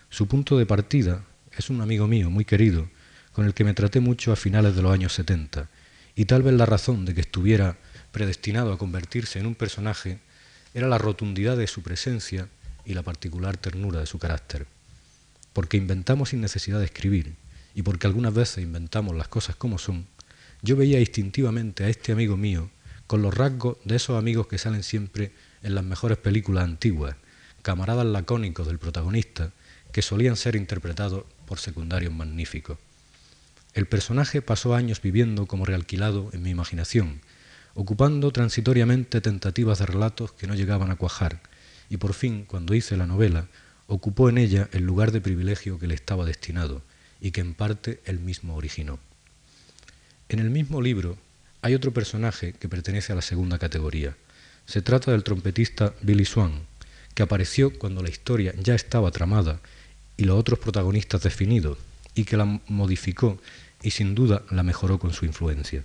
Su 0.10 0.28
punto 0.28 0.58
de 0.58 0.65
partida 0.65 1.24
es 1.58 1.70
un 1.70 1.82
amigo 1.82 2.08
mío 2.08 2.30
muy 2.30 2.46
querido, 2.46 2.89
con 3.32 3.46
el 3.46 3.54
que 3.54 3.63
me 3.63 3.74
traté 3.74 4.00
mucho 4.00 4.32
a 4.32 4.36
finales 4.36 4.76
de 4.76 4.82
los 4.82 4.93
años 4.93 5.13
70, 5.13 5.70
y 6.15 6.26
tal 6.26 6.43
vez 6.43 6.54
la 6.54 6.65
razón 6.65 7.06
de 7.06 7.13
que 7.13 7.22
estuviera 7.22 7.78
predestinado 8.12 8.74
a 8.74 8.78
convertirse 8.78 9.39
en 9.39 9.46
un 9.46 9.56
personaje 9.56 10.20
era 10.74 10.88
la 10.88 10.98
rotundidad 10.98 11.58
de 11.58 11.67
su 11.67 11.82
presencia 11.84 12.50
y 12.86 12.93
la 12.93 13.04
particular 13.04 13.58
ternura 13.58 14.00
de 14.00 14.06
su 14.06 14.17
carácter. 14.17 14.67
Porque 15.58 15.76
inventamos 15.76 16.30
sin 16.30 16.41
necesidad 16.41 16.78
de 16.78 16.86
escribir, 16.86 17.34
y 17.74 17.82
porque 17.82 18.06
algunas 18.06 18.32
veces 18.32 18.63
inventamos 18.63 19.15
las 19.15 19.28
cosas 19.28 19.56
como 19.56 19.80
son, 19.80 20.06
yo 20.62 20.76
veía 20.76 21.00
instintivamente 21.00 21.84
a 21.84 21.89
este 21.89 22.12
amigo 22.12 22.38
mío 22.38 22.70
con 23.08 23.24
los 23.24 23.34
rasgos 23.34 23.78
de 23.84 23.96
esos 23.96 24.20
amigos 24.20 24.46
que 24.46 24.60
salen 24.60 24.84
siempre 24.84 25.32
en 25.63 25.74
las 25.74 25.84
mejores 25.84 26.20
películas 26.20 26.63
antiguas, 26.63 27.15
camaradas 27.63 28.06
lacónicos 28.06 28.67
del 28.67 28.78
protagonista, 28.78 29.52
que 29.91 30.04
solían 30.04 30.36
ser 30.36 30.56
interpretados 30.56 31.24
por 31.48 31.58
secundarios 31.58 32.13
magníficos. 32.13 32.78
El 33.74 33.88
personaje 33.88 34.43
pasó 34.43 34.76
años 34.76 35.02
viviendo 35.02 35.48
como 35.48 35.65
realquilado 35.65 36.30
en 36.34 36.43
mi 36.43 36.52
imaginación, 36.52 37.20
ocupando 37.74 38.30
transitoriamente 38.30 39.22
tentativas 39.22 39.80
de 39.80 39.88
relatos 39.88 40.34
que 40.34 40.46
no 40.46 40.54
llegaban 40.54 40.91
a 40.91 40.98
cuajar, 40.98 41.41
y 41.89 41.98
por 41.98 42.13
fin, 42.13 42.46
cuando 42.46 42.76
hice 42.76 42.96
la 42.96 43.08
novela, 43.08 43.48
ocupó 43.88 44.30
en 44.30 44.38
ella 44.38 44.69
el 44.73 44.84
lugar 44.84 45.12
de 45.12 45.21
privilegio 45.21 45.80
que 45.80 45.88
le 45.88 45.95
estaba 45.95 46.26
destinado, 46.26 46.82
y 47.19 47.32
que 47.32 47.41
en 47.41 47.54
parte 47.54 48.02
él 48.06 48.19
mismo 48.19 48.56
originó. 48.56 49.00
En 50.30 50.39
el 50.39 50.50
mismo 50.50 50.82
libro 50.82 51.17
hay 51.62 51.73
otro 51.73 51.91
personaje 51.91 52.54
que 52.54 52.69
pertenece 52.69 53.13
a 53.13 53.15
la 53.15 53.21
segunda 53.21 53.58
categoría. 53.58 54.15
Se 54.65 54.82
trata 54.82 55.12
del 55.12 55.23
trompetista 55.23 55.93
Billy 56.02 56.26
Swan, 56.26 56.62
que 57.13 57.23
apareció 57.23 57.78
cuando 57.78 58.04
la 58.04 58.10
historia 58.10 58.54
ya 58.62 58.76
estaba 58.76 59.12
tramada 59.12 59.60
y 60.17 60.26
los 60.26 60.38
otros 60.38 60.60
protagonistas 60.60 61.23
definidos, 61.23 61.78
y 62.13 62.26
que 62.26 62.38
la 62.38 62.60
modificó 62.67 63.39
y 63.82 63.91
sin 63.91 64.15
duda 64.15 64.43
la 64.50 64.63
mejoró 64.63 65.00
con 65.00 65.13
su 65.13 65.26
influencia. 65.26 65.84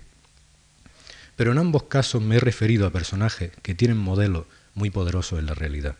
Pero 1.35 1.51
en 1.51 1.57
ambos 1.57 1.83
casos 1.83 2.21
me 2.21 2.35
he 2.35 2.39
referido 2.39 2.85
a 2.85 2.91
personajes 2.91 3.51
que 3.61 3.75
tienen 3.75 3.97
modelos 3.97 4.45
muy 4.75 4.89
poderosos 4.89 5.39
en 5.39 5.45
la 5.45 5.53
realidad. 5.53 5.95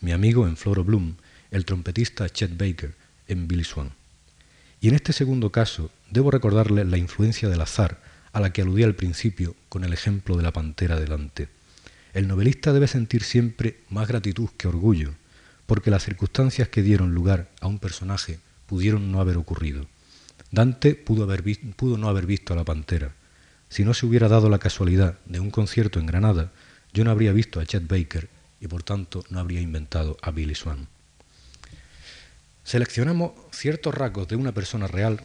Mi 0.00 0.12
amigo 0.12 0.46
en 0.46 0.56
Floro 0.56 0.84
Bloom, 0.84 1.16
el 1.54 1.64
trompetista 1.64 2.28
Chet 2.28 2.58
Baker 2.58 2.94
en 3.28 3.46
Billy 3.46 3.62
Swan. 3.62 3.92
Y 4.80 4.88
en 4.88 4.96
este 4.96 5.12
segundo 5.12 5.52
caso 5.52 5.92
debo 6.10 6.32
recordarle 6.32 6.84
la 6.84 6.98
influencia 6.98 7.48
del 7.48 7.60
azar 7.60 8.02
a 8.32 8.40
la 8.40 8.52
que 8.52 8.62
aludía 8.62 8.86
al 8.86 8.96
principio 8.96 9.54
con 9.68 9.84
el 9.84 9.92
ejemplo 9.92 10.36
de 10.36 10.42
la 10.42 10.52
pantera 10.52 10.98
delante. 10.98 11.48
El 12.12 12.26
novelista 12.26 12.72
debe 12.72 12.88
sentir 12.88 13.22
siempre 13.22 13.78
más 13.88 14.08
gratitud 14.08 14.50
que 14.56 14.66
orgullo, 14.66 15.14
porque 15.66 15.92
las 15.92 16.04
circunstancias 16.04 16.68
que 16.68 16.82
dieron 16.82 17.14
lugar 17.14 17.48
a 17.60 17.68
un 17.68 17.78
personaje 17.78 18.40
pudieron 18.66 19.12
no 19.12 19.20
haber 19.20 19.36
ocurrido. 19.36 19.86
Dante 20.50 20.96
pudo, 20.96 21.28
pudo 21.76 21.98
no 21.98 22.08
haber 22.08 22.26
visto 22.26 22.52
a 22.52 22.56
la 22.56 22.64
pantera. 22.64 23.12
Si 23.68 23.84
no 23.84 23.94
se 23.94 24.06
hubiera 24.06 24.26
dado 24.26 24.48
la 24.48 24.58
casualidad 24.58 25.18
de 25.24 25.38
un 25.38 25.52
concierto 25.52 26.00
en 26.00 26.06
Granada, 26.06 26.50
yo 26.92 27.04
no 27.04 27.12
habría 27.12 27.32
visto 27.32 27.60
a 27.60 27.64
Chet 27.64 27.86
Baker 27.86 28.28
y 28.60 28.66
por 28.66 28.82
tanto 28.82 29.24
no 29.30 29.38
habría 29.38 29.60
inventado 29.60 30.16
a 30.20 30.32
Billy 30.32 30.56
Swan. 30.56 30.88
Seleccionamos 32.64 33.32
ciertos 33.52 33.94
rasgos 33.94 34.26
de 34.26 34.36
una 34.36 34.52
persona 34.52 34.86
real 34.86 35.22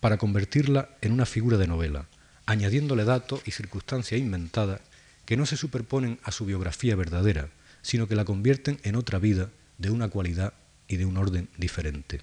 para 0.00 0.16
convertirla 0.16 0.88
en 1.02 1.12
una 1.12 1.26
figura 1.26 1.58
de 1.58 1.66
novela, 1.66 2.06
añadiéndole 2.46 3.04
datos 3.04 3.42
y 3.44 3.50
circunstancias 3.50 4.18
inventadas 4.18 4.80
que 5.26 5.36
no 5.36 5.44
se 5.44 5.58
superponen 5.58 6.18
a 6.22 6.32
su 6.32 6.46
biografía 6.46 6.96
verdadera, 6.96 7.50
sino 7.82 8.08
que 8.08 8.16
la 8.16 8.24
convierten 8.24 8.80
en 8.84 8.96
otra 8.96 9.18
vida 9.18 9.50
de 9.76 9.90
una 9.90 10.08
cualidad 10.08 10.54
y 10.88 10.96
de 10.96 11.04
un 11.04 11.18
orden 11.18 11.50
diferente. 11.58 12.22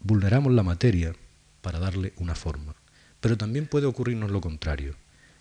Vulneramos 0.00 0.52
la 0.52 0.62
materia 0.62 1.14
para 1.62 1.78
darle 1.78 2.12
una 2.18 2.34
forma, 2.34 2.74
pero 3.20 3.38
también 3.38 3.66
puede 3.66 3.86
ocurrirnos 3.86 4.30
lo 4.30 4.42
contrario, 4.42 4.94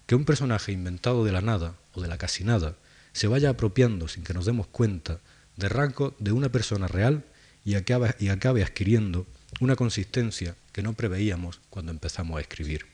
que 0.07 0.15
un 0.15 0.23
personaje 0.23 0.71
inventado 0.71 1.25
de 1.25 1.33
la 1.33 1.41
nada 1.41 1.75
o 1.93 2.01
de 2.01 2.07
la 2.07 2.17
casi 2.17 2.45
nada 2.45 2.77
se 3.11 3.27
vaya 3.27 3.49
apropiando 3.49 4.07
sin 4.07 4.23
que 4.23 4.33
nos 4.33 4.45
demos 4.45 4.67
cuenta 4.67 5.19
de 5.57 5.69
rasgos 5.69 6.13
de 6.19 6.31
una 6.31 6.49
persona 6.49 6.87
real 6.87 7.23
y 7.63 7.75
acabe, 7.75 8.15
y 8.19 8.29
acabe 8.29 8.63
adquiriendo 8.63 9.25
una 9.59 9.75
consistencia 9.75 10.55
que 10.71 10.83
no 10.83 10.93
preveíamos 10.93 11.61
cuando 11.69 11.91
empezamos 11.91 12.37
a 12.37 12.41
escribir. 12.41 12.85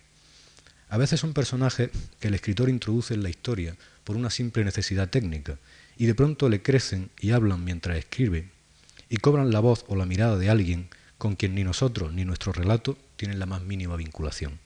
A 0.89 0.97
veces 0.97 1.19
son 1.19 1.33
personajes 1.33 1.89
que 2.19 2.27
el 2.27 2.33
escritor 2.33 2.69
introduce 2.69 3.13
en 3.13 3.23
la 3.23 3.29
historia 3.29 3.75
por 4.03 4.15
una 4.15 4.29
simple 4.29 4.63
necesidad 4.63 5.09
técnica 5.09 5.57
y 5.97 6.05
de 6.05 6.15
pronto 6.15 6.49
le 6.49 6.61
crecen 6.61 7.09
y 7.19 7.31
hablan 7.31 7.63
mientras 7.63 7.97
escribe 7.97 8.49
y 9.09 9.17
cobran 9.17 9.51
la 9.51 9.59
voz 9.59 9.85
o 9.87 9.95
la 9.95 10.05
mirada 10.05 10.37
de 10.37 10.49
alguien 10.49 10.89
con 11.17 11.35
quien 11.35 11.55
ni 11.55 11.63
nosotros 11.63 12.13
ni 12.13 12.25
nuestro 12.25 12.51
relato 12.51 12.97
tienen 13.15 13.39
la 13.39 13.45
más 13.45 13.61
mínima 13.61 13.95
vinculación. 13.95 14.59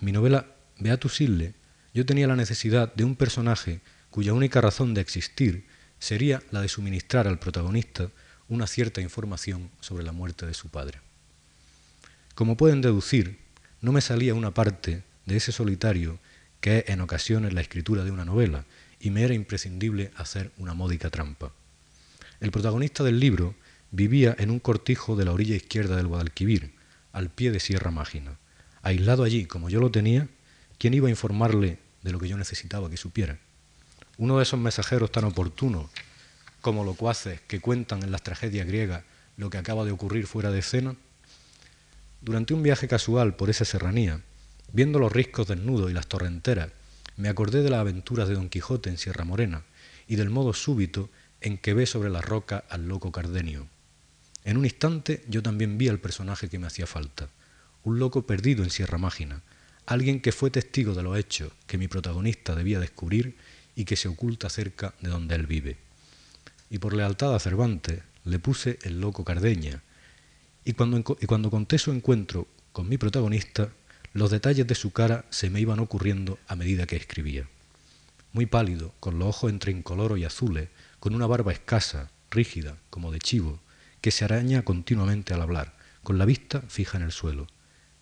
Mi 0.00 0.12
novela 0.12 0.46
Beatus 0.78 1.20
Ille, 1.20 1.54
yo 1.94 2.04
tenía 2.04 2.26
la 2.26 2.36
necesidad 2.36 2.92
de 2.94 3.04
un 3.04 3.16
personaje 3.16 3.80
cuya 4.10 4.32
única 4.34 4.60
razón 4.60 4.92
de 4.92 5.00
existir 5.00 5.66
sería 6.06 6.40
la 6.52 6.60
de 6.60 6.68
suministrar 6.68 7.26
al 7.26 7.40
protagonista 7.40 8.10
una 8.48 8.68
cierta 8.68 9.00
información 9.00 9.70
sobre 9.80 10.04
la 10.04 10.12
muerte 10.12 10.46
de 10.46 10.54
su 10.54 10.68
padre. 10.68 11.00
Como 12.36 12.56
pueden 12.56 12.80
deducir, 12.80 13.40
no 13.80 13.90
me 13.90 14.00
salía 14.00 14.32
una 14.32 14.54
parte 14.54 15.02
de 15.24 15.36
ese 15.36 15.50
solitario 15.50 16.20
que 16.60 16.78
es 16.78 16.88
en 16.90 17.00
ocasiones 17.00 17.54
la 17.54 17.60
escritura 17.60 18.04
de 18.04 18.12
una 18.12 18.24
novela, 18.24 18.64
y 19.00 19.10
me 19.10 19.24
era 19.24 19.34
imprescindible 19.34 20.12
hacer 20.14 20.52
una 20.58 20.74
módica 20.74 21.10
trampa. 21.10 21.52
El 22.40 22.52
protagonista 22.52 23.02
del 23.02 23.18
libro 23.18 23.56
vivía 23.90 24.34
en 24.38 24.50
un 24.50 24.60
cortijo 24.60 25.16
de 25.16 25.24
la 25.24 25.32
orilla 25.32 25.56
izquierda 25.56 25.96
del 25.96 26.06
Guadalquivir, 26.06 26.72
al 27.12 27.30
pie 27.30 27.50
de 27.50 27.58
Sierra 27.58 27.90
Mágina. 27.90 28.38
Aislado 28.82 29.24
allí, 29.24 29.46
como 29.46 29.70
yo 29.70 29.80
lo 29.80 29.90
tenía, 29.90 30.28
¿quién 30.78 30.94
iba 30.94 31.08
a 31.08 31.10
informarle 31.10 31.78
de 32.02 32.12
lo 32.12 32.20
que 32.20 32.28
yo 32.28 32.36
necesitaba 32.36 32.88
que 32.90 32.96
supiera? 32.96 33.40
Uno 34.18 34.38
de 34.38 34.44
esos 34.44 34.58
mensajeros 34.58 35.12
tan 35.12 35.24
oportunos 35.24 35.90
como 36.62 36.84
locuaces 36.84 37.40
que 37.42 37.60
cuentan 37.60 38.02
en 38.02 38.10
las 38.10 38.22
tragedias 38.22 38.66
griegas 38.66 39.04
lo 39.36 39.50
que 39.50 39.58
acaba 39.58 39.84
de 39.84 39.92
ocurrir 39.92 40.26
fuera 40.26 40.50
de 40.50 40.60
escena? 40.60 40.96
Durante 42.22 42.54
un 42.54 42.62
viaje 42.62 42.88
casual 42.88 43.36
por 43.36 43.50
esa 43.50 43.64
serranía, 43.64 44.22
viendo 44.72 44.98
los 44.98 45.12
riscos 45.12 45.48
desnudos 45.48 45.90
y 45.90 45.94
las 45.94 46.06
torrenteras, 46.06 46.70
me 47.16 47.28
acordé 47.28 47.62
de 47.62 47.70
las 47.70 47.80
aventuras 47.80 48.28
de 48.28 48.34
Don 48.34 48.48
Quijote 48.48 48.90
en 48.90 48.98
Sierra 48.98 49.24
Morena 49.24 49.62
y 50.08 50.16
del 50.16 50.30
modo 50.30 50.54
súbito 50.54 51.10
en 51.40 51.58
que 51.58 51.74
ve 51.74 51.86
sobre 51.86 52.10
la 52.10 52.20
roca 52.22 52.64
al 52.68 52.88
loco 52.88 53.12
Cardenio. 53.12 53.68
En 54.44 54.56
un 54.56 54.64
instante 54.64 55.24
yo 55.28 55.42
también 55.42 55.76
vi 55.76 55.88
al 55.88 56.00
personaje 56.00 56.48
que 56.48 56.58
me 56.58 56.66
hacía 56.66 56.86
falta, 56.86 57.28
un 57.84 57.98
loco 57.98 58.26
perdido 58.26 58.64
en 58.64 58.70
Sierra 58.70 58.98
Mágina, 58.98 59.42
alguien 59.86 60.20
que 60.20 60.32
fue 60.32 60.50
testigo 60.50 60.94
de 60.94 61.02
los 61.02 61.18
hechos 61.18 61.52
que 61.66 61.78
mi 61.78 61.86
protagonista 61.86 62.54
debía 62.54 62.80
descubrir 62.80 63.36
y 63.76 63.84
que 63.84 63.94
se 63.94 64.08
oculta 64.08 64.50
cerca 64.50 64.94
de 65.00 65.10
donde 65.10 65.36
él 65.36 65.46
vive 65.46 65.86
y 66.70 66.78
por 66.78 66.94
lealtad 66.94 67.34
a 67.34 67.38
Cervantes 67.38 68.02
le 68.24 68.38
puse 68.38 68.78
el 68.82 69.00
loco 69.00 69.24
Cardeña. 69.24 69.82
Y 70.64 70.72
cuando, 70.72 71.16
y 71.20 71.26
cuando 71.26 71.50
conté 71.50 71.78
su 71.78 71.92
encuentro 71.92 72.48
con 72.72 72.88
mi 72.88 72.98
protagonista, 72.98 73.70
los 74.12 74.30
detalles 74.30 74.66
de 74.66 74.74
su 74.74 74.92
cara 74.92 75.24
se 75.30 75.50
me 75.50 75.60
iban 75.60 75.78
ocurriendo 75.78 76.38
a 76.48 76.56
medida 76.56 76.86
que 76.86 76.96
escribía. 76.96 77.48
Muy 78.32 78.46
pálido, 78.46 78.92
con 79.00 79.18
los 79.18 79.28
ojos 79.28 79.50
entre 79.50 79.72
incoloros 79.72 80.18
y 80.18 80.24
azules, 80.24 80.68
con 80.98 81.14
una 81.14 81.26
barba 81.26 81.52
escasa, 81.52 82.10
rígida, 82.30 82.76
como 82.90 83.12
de 83.12 83.20
chivo, 83.20 83.60
que 84.00 84.10
se 84.10 84.24
araña 84.24 84.62
continuamente 84.62 85.32
al 85.32 85.42
hablar, 85.42 85.76
con 86.02 86.18
la 86.18 86.24
vista 86.24 86.62
fija 86.62 86.98
en 86.98 87.04
el 87.04 87.12
suelo. 87.12 87.46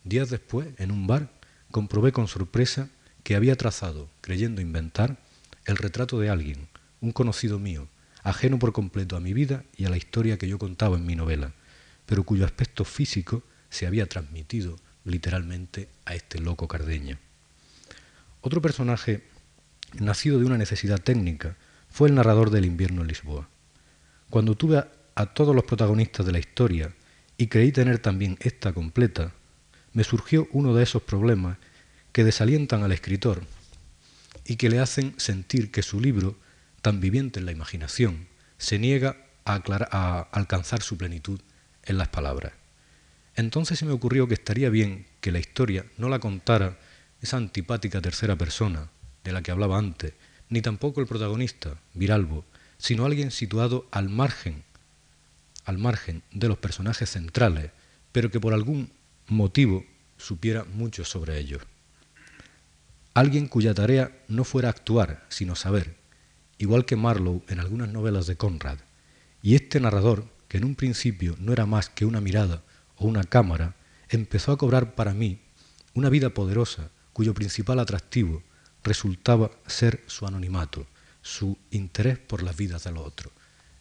Días 0.05 0.31
después, 0.31 0.69
en 0.79 0.91
un 0.91 1.07
bar, 1.07 1.31
comprobé 1.71 2.13
con 2.13 2.29
sorpresa 2.29 2.89
que 3.23 3.37
había 3.37 3.57
trazado, 3.57 4.09
creyendo 4.21 4.61
inventar, 4.61 5.19
el 5.65 5.77
retrato 5.77 6.19
de 6.19 6.31
alguien, 6.31 6.69
un 7.01 7.13
conocido 7.13 7.59
mío, 7.59 7.89
ajeno 8.23 8.59
por 8.59 8.73
completo 8.73 9.17
a 9.17 9.21
mi 9.21 9.33
vida 9.33 9.65
y 9.77 9.85
a 9.85 9.91
la 9.91 9.97
historia 9.97 10.39
que 10.39 10.49
yo 10.49 10.59
contaba 10.59 10.97
en 10.97 11.07
mi 11.07 11.17
novela, 11.17 11.53
pero 12.07 12.25
cuyo 12.25 12.45
aspecto 12.45 12.85
físico 12.85 13.43
se 13.71 13.87
había 13.87 14.07
transmitido 14.07 14.77
literalmente 15.05 15.89
a 16.05 16.15
este 16.15 16.39
loco 16.39 16.69
Cardeña. 16.69 17.19
Otro 18.41 18.61
personaje 18.63 19.25
nacido 19.99 20.39
de 20.39 20.47
una 20.47 20.59
necesidad 20.59 21.01
técnica 21.01 21.57
fue 21.91 22.09
el 22.09 22.15
narrador 22.15 22.51
del 22.51 22.65
invierno 22.65 23.03
en 23.03 23.09
Lisboa. 23.09 23.49
Cuando 24.31 24.55
tuve 24.55 24.79
a, 24.79 24.89
a 25.15 25.27
todos 25.27 25.55
los 25.55 25.65
protagonistas 25.65 26.27
de 26.27 26.33
la 26.33 26.39
historia 26.39 26.93
y 27.37 27.47
creí 27.47 27.73
tener 27.73 27.99
también 27.99 28.37
esta 28.41 28.73
completa, 28.73 29.33
me 29.93 30.05
surgió 30.05 30.49
uno 30.53 30.75
de 30.75 30.83
esos 30.83 31.03
problemas 31.03 31.57
que 32.13 32.25
desalientan 32.25 32.83
al 32.83 32.93
escritor 32.93 33.43
y 34.45 34.57
que 34.57 34.69
le 34.69 34.79
hacen 34.79 35.15
sentir 35.17 35.71
que 35.71 35.83
su 35.83 36.01
libro 36.01 36.37
tan 36.85 37.01
viviente 37.01 37.41
en 37.41 37.47
la 37.47 37.53
imaginación, 37.53 38.29
se 38.59 38.79
niega 38.79 39.17
a, 39.47 40.29
alcanzar 40.33 40.83
su 40.83 40.99
plenitud 40.99 41.41
en 41.83 41.97
las 41.97 42.09
palabras. 42.09 42.53
Entonces 43.37 43.79
se 43.79 43.87
me 43.87 43.93
ocurrió 43.93 44.29
que 44.29 44.35
estaría 44.35 44.69
bien 44.69 45.07
que 45.23 45.33
la 45.33 45.39
historia 45.39 45.87
no 45.97 46.11
la 46.11 46.19
contara 46.19 46.79
esa 47.23 47.39
antipática 47.39 48.03
tercera 48.03 48.37
persona 48.37 48.91
de 49.25 49.33
la 49.33 49.43
que 49.43 49.51
hablaba 49.51 49.79
antes, 49.79 50.13
ni 50.51 50.61
tampoco 50.61 51.01
el 51.01 51.07
protagonista, 51.07 51.81
Viralbo, 51.95 52.45
sino 52.77 53.07
alguien 53.07 53.31
situado 53.31 53.89
al 53.91 54.11
margen, 54.11 54.63
al 55.65 55.79
margen 55.79 56.23
de 56.33 56.49
los 56.49 56.59
personajes 56.59 57.09
centrales, 57.09 57.71
pero 58.13 58.31
que 58.31 58.41
por 58.41 58.53
algún 58.53 58.93
motivo 59.27 59.87
supiera 60.19 60.65
mucho 60.65 61.07
sobre 61.07 61.39
ellos. 61.39 61.63
Alguien 63.15 63.47
cuya 63.47 63.75
tarea 63.75 64.11
no 64.27 64.43
fuera 64.43 64.69
actuar, 64.69 65.25
sino 65.29 65.55
saber, 65.55 65.95
igual 66.59 66.85
que 66.85 66.97
Marlowe 66.97 67.45
en 67.47 67.61
algunas 67.61 67.89
novelas 67.89 68.27
de 68.27 68.37
Conrad. 68.37 68.79
Y 69.41 69.55
este 69.55 69.79
narrador, 69.79 70.27
que 70.49 70.59
en 70.59 70.65
un 70.65 70.75
principio 70.75 71.37
no 71.39 71.53
era 71.53 71.65
más 71.65 71.89
que 71.89 72.07
una 72.07 72.21
mirada 72.21 72.65
o 72.97 73.07
una 73.07 73.23
cámara, 73.23 73.77
empezó 74.09 74.51
a 74.51 74.59
cobrar 74.59 74.97
para 74.97 75.15
mí 75.15 75.39
una 75.95 76.09
vida 76.09 76.31
poderosa 76.31 76.91
cuyo 77.13 77.35
principal 77.35 77.79
atractivo 77.79 78.43
resultaba 78.83 79.53
ser 79.65 80.03
su 80.09 80.27
anonimato, 80.27 80.85
su 81.23 81.57
interés 81.71 82.19
por 82.19 82.43
las 82.43 82.57
vidas 82.57 82.83
de 82.83 82.91
los 82.91 83.07
otros. 83.07 83.33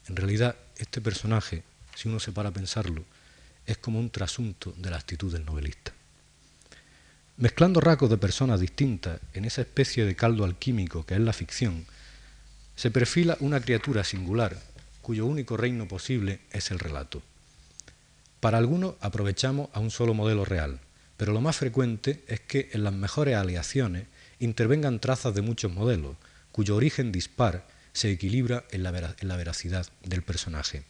En 0.08 0.15
realidad, 0.15 0.56
este 0.78 1.02
personaje, 1.02 1.63
si 1.96 2.08
uno 2.08 2.19
se 2.19 2.32
para 2.32 2.50
a 2.50 2.54
pensarlo, 2.54 3.04
es 3.65 3.80
como 3.80 4.00
un 4.00 4.12
trasunto 4.12 4.76
de 4.78 4.91
la 4.91 4.98
actitud 4.98 5.34
del 5.34 5.43
novelista. 5.43 5.91
Mezclando 7.38 7.82
rasgos 7.82 8.12
de 8.12 8.17
personas 8.17 8.60
distintas 8.60 9.19
en 9.34 9.46
esa 9.46 9.62
especie 9.62 10.06
de 10.06 10.15
caldo 10.15 10.43
alquímico 10.43 11.04
que 11.04 11.15
es 11.15 11.19
la 11.19 11.34
ficción, 11.34 11.86
se 12.76 12.91
perfila 12.91 13.38
una 13.39 13.60
criatura 13.60 14.04
singular 14.04 14.62
cuyo 15.02 15.26
único 15.26 15.58
reino 15.58 15.88
posible 15.88 16.41
es 16.52 16.69
el 16.69 16.78
relato. 16.78 17.24
Para 18.39 18.60
algunos 18.60 18.96
aprovechamos 19.02 19.69
a 19.74 19.80
un 19.80 19.89
solo 19.89 20.13
modelo 20.13 20.46
real, 20.46 20.80
pero 21.17 21.34
lo 21.34 21.41
más 21.41 21.58
frecuente 21.58 22.24
es 22.28 22.39
que 22.39 22.69
en 22.72 22.84
las 22.84 22.93
mejores 22.93 23.36
aleaciones 23.36 24.06
intervengan 24.39 25.00
trazas 25.00 25.34
de 25.34 25.41
muchos 25.41 25.72
modelos, 25.72 26.17
cuyo 26.52 26.76
origen 26.76 27.12
dispar 27.12 27.65
se 27.93 28.12
equilibra 28.12 28.63
en 28.69 28.84
la, 28.84 29.15
en 29.19 29.28
la 29.28 29.38
veracidad 29.38 29.88
del 30.04 30.22
personaje. 30.22 30.84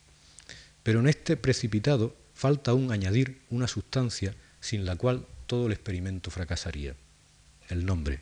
Pero 0.83 0.99
en 0.99 1.07
este 1.07 1.37
precipitado 1.37 2.15
falta 2.33 2.71
aún 2.71 2.91
añadir 2.91 3.39
una 3.49 3.67
sustancia 3.67 4.35
sin 4.59 4.85
la 4.85 4.97
cual 4.97 5.25
todo 5.53 5.67
el 5.67 5.73
experimento 5.73 6.31
fracasaría, 6.31 6.95
el 7.69 7.85
nombre. 7.85 8.21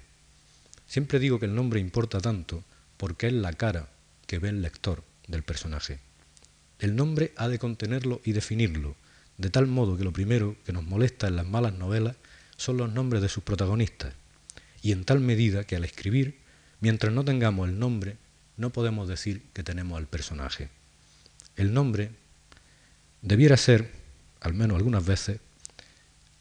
Siempre 0.85 1.17
digo 1.17 1.39
que 1.39 1.45
el 1.45 1.55
nombre 1.55 1.79
importa 1.79 2.19
tanto 2.19 2.61
porque 2.97 3.27
es 3.27 3.33
la 3.33 3.53
cara 3.53 3.87
que 4.27 4.37
ve 4.37 4.49
el 4.49 4.61
lector 4.61 5.01
del 5.29 5.41
personaje. 5.41 5.99
El 6.79 6.97
nombre 6.97 7.31
ha 7.37 7.47
de 7.47 7.57
contenerlo 7.57 8.19
y 8.25 8.33
definirlo, 8.33 8.97
de 9.37 9.49
tal 9.49 9.65
modo 9.67 9.95
que 9.95 10.03
lo 10.03 10.11
primero 10.11 10.57
que 10.65 10.73
nos 10.73 10.83
molesta 10.83 11.29
en 11.29 11.37
las 11.37 11.47
malas 11.47 11.73
novelas 11.73 12.17
son 12.57 12.75
los 12.75 12.91
nombres 12.91 13.21
de 13.21 13.29
sus 13.29 13.45
protagonistas, 13.45 14.13
y 14.81 14.91
en 14.91 15.05
tal 15.05 15.21
medida 15.21 15.63
que 15.63 15.77
al 15.77 15.85
escribir, 15.85 16.37
mientras 16.81 17.13
no 17.13 17.23
tengamos 17.23 17.69
el 17.69 17.79
nombre, 17.79 18.17
no 18.57 18.71
podemos 18.71 19.07
decir 19.07 19.41
que 19.53 19.63
tenemos 19.63 19.97
al 19.97 20.07
personaje. 20.07 20.67
El 21.55 21.73
nombre 21.73 22.11
debiera 23.21 23.55
ser, 23.55 23.89
al 24.41 24.53
menos 24.53 24.75
algunas 24.75 25.05
veces, 25.05 25.39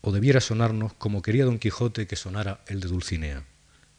o 0.01 0.13
debiera 0.13 0.41
sonarnos 0.41 0.93
como 0.95 1.23
quería 1.23 1.45
Don 1.45 1.59
Quijote 1.59 2.07
que 2.07 2.17
sonara 2.17 2.63
el 2.67 2.81
de 2.81 2.89
Dulcinea, 2.89 3.45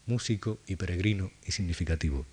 músico 0.06 0.60
y 0.68 0.76
peregrino 0.76 1.32
y 1.46 1.52
significativo. 1.52 2.26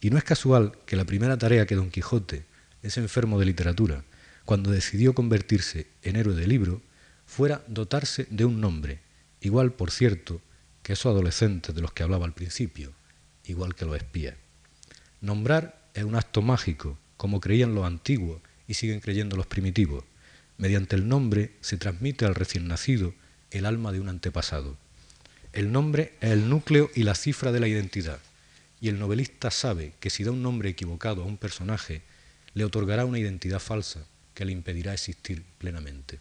Y 0.00 0.10
no 0.10 0.18
es 0.18 0.24
casual 0.24 0.72
que 0.86 0.96
la 0.96 1.04
primera 1.04 1.36
tarea 1.36 1.66
que 1.66 1.74
Don 1.74 1.90
Quijote, 1.90 2.44
ese 2.82 3.00
enfermo 3.00 3.38
de 3.38 3.46
literatura, 3.46 4.04
cuando 4.44 4.70
decidió 4.70 5.14
convertirse 5.14 5.88
en 6.02 6.16
héroe 6.16 6.34
de 6.34 6.46
libro, 6.46 6.80
fuera 7.26 7.62
dotarse 7.66 8.26
de 8.30 8.44
un 8.44 8.60
nombre, 8.60 9.00
igual, 9.40 9.72
por 9.72 9.90
cierto, 9.90 10.40
que 10.82 10.92
esos 10.92 11.10
adolescentes 11.10 11.74
de 11.74 11.80
los 11.80 11.92
que 11.92 12.04
hablaba 12.04 12.24
al 12.24 12.34
principio, 12.34 12.92
igual 13.44 13.74
que 13.74 13.84
los 13.84 13.96
espías. 13.96 14.36
Nombrar 15.20 15.88
es 15.94 16.04
un 16.04 16.14
acto 16.14 16.42
mágico, 16.42 16.98
como 17.16 17.40
creían 17.40 17.74
los 17.74 17.84
antiguos 17.84 18.40
y 18.68 18.74
siguen 18.74 19.00
creyendo 19.00 19.36
los 19.36 19.46
primitivos. 19.46 20.04
Mediante 20.58 20.96
el 20.96 21.08
nombre 21.08 21.52
se 21.60 21.76
transmite 21.76 22.24
al 22.24 22.34
recién 22.34 22.68
nacido 22.68 23.14
el 23.50 23.66
alma 23.66 23.92
de 23.92 24.00
un 24.00 24.08
antepasado. 24.08 24.76
El 25.52 25.72
nombre 25.72 26.14
es 26.20 26.30
el 26.30 26.48
núcleo 26.48 26.90
y 26.94 27.02
la 27.02 27.14
cifra 27.14 27.52
de 27.52 27.60
la 27.60 27.68
identidad 27.68 28.18
y 28.80 28.88
el 28.88 28.98
novelista 28.98 29.50
sabe 29.50 29.94
que 30.00 30.10
si 30.10 30.24
da 30.24 30.30
un 30.30 30.42
nombre 30.42 30.68
equivocado 30.68 31.22
a 31.22 31.26
un 31.26 31.38
personaje, 31.38 32.02
le 32.54 32.64
otorgará 32.64 33.04
una 33.04 33.18
identidad 33.18 33.58
falsa 33.58 34.04
que 34.34 34.44
le 34.44 34.52
impedirá 34.52 34.92
existir 34.92 35.44
plenamente. 35.58 36.20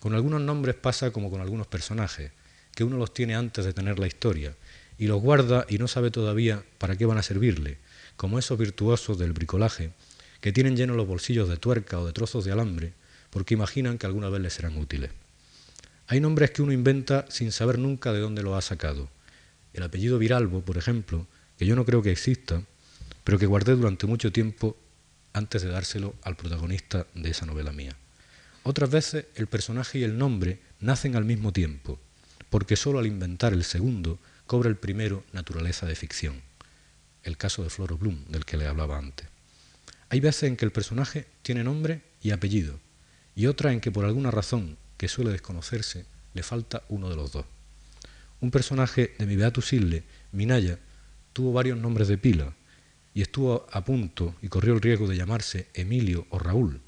Con 0.00 0.14
algunos 0.14 0.40
nombres 0.40 0.74
pasa 0.74 1.12
como 1.12 1.30
con 1.30 1.40
algunos 1.40 1.68
personajes, 1.68 2.32
que 2.74 2.84
uno 2.84 2.96
los 2.96 3.14
tiene 3.14 3.36
antes 3.36 3.64
de 3.64 3.72
tener 3.72 3.98
la 3.98 4.06
historia, 4.06 4.56
y 4.98 5.06
los 5.06 5.20
guarda 5.20 5.66
y 5.68 5.78
no 5.78 5.88
sabe 5.88 6.10
todavía 6.10 6.64
para 6.78 6.96
qué 6.96 7.06
van 7.06 7.18
a 7.18 7.22
servirle, 7.22 7.78
como 8.16 8.38
esos 8.38 8.58
virtuosos 8.58 9.18
del 9.18 9.32
bricolaje, 9.32 9.92
que 10.40 10.52
tienen 10.52 10.76
llenos 10.76 10.96
los 10.96 11.06
bolsillos 11.06 11.48
de 11.48 11.56
tuerca 11.56 12.00
o 12.00 12.06
de 12.06 12.12
trozos 12.12 12.44
de 12.44 12.52
alambre, 12.52 12.92
porque 13.32 13.54
imaginan 13.54 13.96
que 13.96 14.04
alguna 14.04 14.28
vez 14.28 14.42
les 14.42 14.52
serán 14.52 14.76
útiles. 14.76 15.10
Hay 16.06 16.20
nombres 16.20 16.50
que 16.50 16.60
uno 16.60 16.72
inventa 16.72 17.24
sin 17.30 17.50
saber 17.50 17.78
nunca 17.78 18.12
de 18.12 18.20
dónde 18.20 18.42
lo 18.42 18.54
ha 18.54 18.60
sacado. 18.60 19.08
El 19.72 19.82
apellido 19.82 20.18
Viralbo, 20.18 20.60
por 20.60 20.76
ejemplo, 20.76 21.26
que 21.56 21.64
yo 21.64 21.74
no 21.74 21.86
creo 21.86 22.02
que 22.02 22.12
exista, 22.12 22.62
pero 23.24 23.38
que 23.38 23.46
guardé 23.46 23.74
durante 23.74 24.06
mucho 24.06 24.30
tiempo 24.30 24.76
antes 25.32 25.62
de 25.62 25.70
dárselo 25.70 26.14
al 26.22 26.36
protagonista 26.36 27.06
de 27.14 27.30
esa 27.30 27.46
novela 27.46 27.72
mía. 27.72 27.96
Otras 28.64 28.90
veces 28.90 29.24
el 29.34 29.46
personaje 29.46 30.00
y 30.00 30.02
el 30.02 30.18
nombre 30.18 30.60
nacen 30.80 31.16
al 31.16 31.24
mismo 31.24 31.54
tiempo, 31.54 31.98
porque 32.50 32.76
solo 32.76 32.98
al 32.98 33.06
inventar 33.06 33.54
el 33.54 33.64
segundo 33.64 34.18
cobra 34.46 34.68
el 34.68 34.76
primero 34.76 35.24
naturaleza 35.32 35.86
de 35.86 35.94
ficción. 35.94 36.42
El 37.22 37.38
caso 37.38 37.62
de 37.62 37.70
Floro 37.70 37.96
Bloom, 37.96 38.26
del 38.26 38.44
que 38.44 38.58
le 38.58 38.66
hablaba 38.66 38.98
antes. 38.98 39.26
Hay 40.10 40.20
veces 40.20 40.42
en 40.42 40.58
que 40.58 40.66
el 40.66 40.72
personaje 40.72 41.26
tiene 41.40 41.64
nombre 41.64 42.02
y 42.20 42.32
apellido, 42.32 42.78
y 43.34 43.46
otras 43.46 43.72
en 43.72 43.80
que 43.80 43.90
por 43.90 44.04
alguna 44.04 44.30
razón 44.30 44.76
que 44.96 45.08
suele 45.08 45.32
desconocerse 45.32 46.06
le 46.34 46.42
falta 46.42 46.82
uno 46.88 47.08
de 47.08 47.16
los 47.16 47.32
dos. 47.32 47.46
Un 48.40 48.50
personaje 48.50 49.14
de 49.18 49.26
mi 49.26 49.36
Beatus 49.36 49.72
Ille, 49.72 50.04
Minaya, 50.32 50.78
tuvo 51.32 51.52
varios 51.52 51.78
nombres 51.78 52.08
de 52.08 52.18
pila 52.18 52.52
y 53.14 53.22
estuvo 53.22 53.66
a 53.70 53.84
punto 53.84 54.34
y 54.42 54.48
corrió 54.48 54.74
el 54.74 54.80
riesgo 54.80 55.06
de 55.06 55.16
llamarse 55.16 55.68
Emilio 55.74 56.26
o 56.30 56.38
Raúl, 56.38 56.80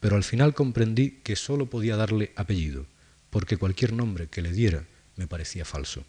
pero 0.00 0.16
al 0.16 0.24
final 0.24 0.54
comprendí 0.54 1.20
que 1.22 1.36
sólo 1.36 1.66
podía 1.66 1.96
darle 1.96 2.32
apellido, 2.36 2.86
porque 3.30 3.56
cualquier 3.56 3.92
nombre 3.92 4.28
que 4.28 4.42
le 4.42 4.52
diera 4.52 4.84
me 5.16 5.26
parecía 5.26 5.64
falso. 5.64 6.04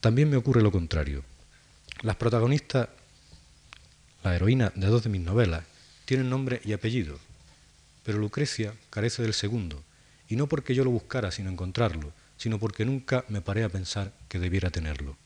También 0.00 0.30
me 0.30 0.36
ocurre 0.36 0.62
lo 0.62 0.72
contrario. 0.72 1.22
Las 2.02 2.16
protagonistas, 2.16 2.88
la 4.24 4.34
heroína 4.34 4.72
de 4.74 4.86
dos 4.86 5.04
de 5.04 5.10
mis 5.10 5.20
novelas, 5.20 5.64
tienen 6.04 6.30
nombre 6.30 6.60
y 6.64 6.72
apellido, 6.72 7.18
pero 8.02 8.18
Lucrecia 8.18 8.74
carece 8.90 9.22
del 9.22 9.34
segundo, 9.34 9.82
y 10.28 10.36
no 10.36 10.48
porque 10.48 10.74
yo 10.74 10.84
lo 10.84 10.90
buscara 10.90 11.30
sin 11.30 11.46
encontrarlo, 11.46 12.12
sino 12.36 12.58
porque 12.58 12.84
nunca 12.84 13.24
me 13.28 13.40
paré 13.40 13.64
a 13.64 13.68
pensar 13.68 14.12
que 14.28 14.38
debiera 14.38 14.70
tenerlo. 14.70 15.16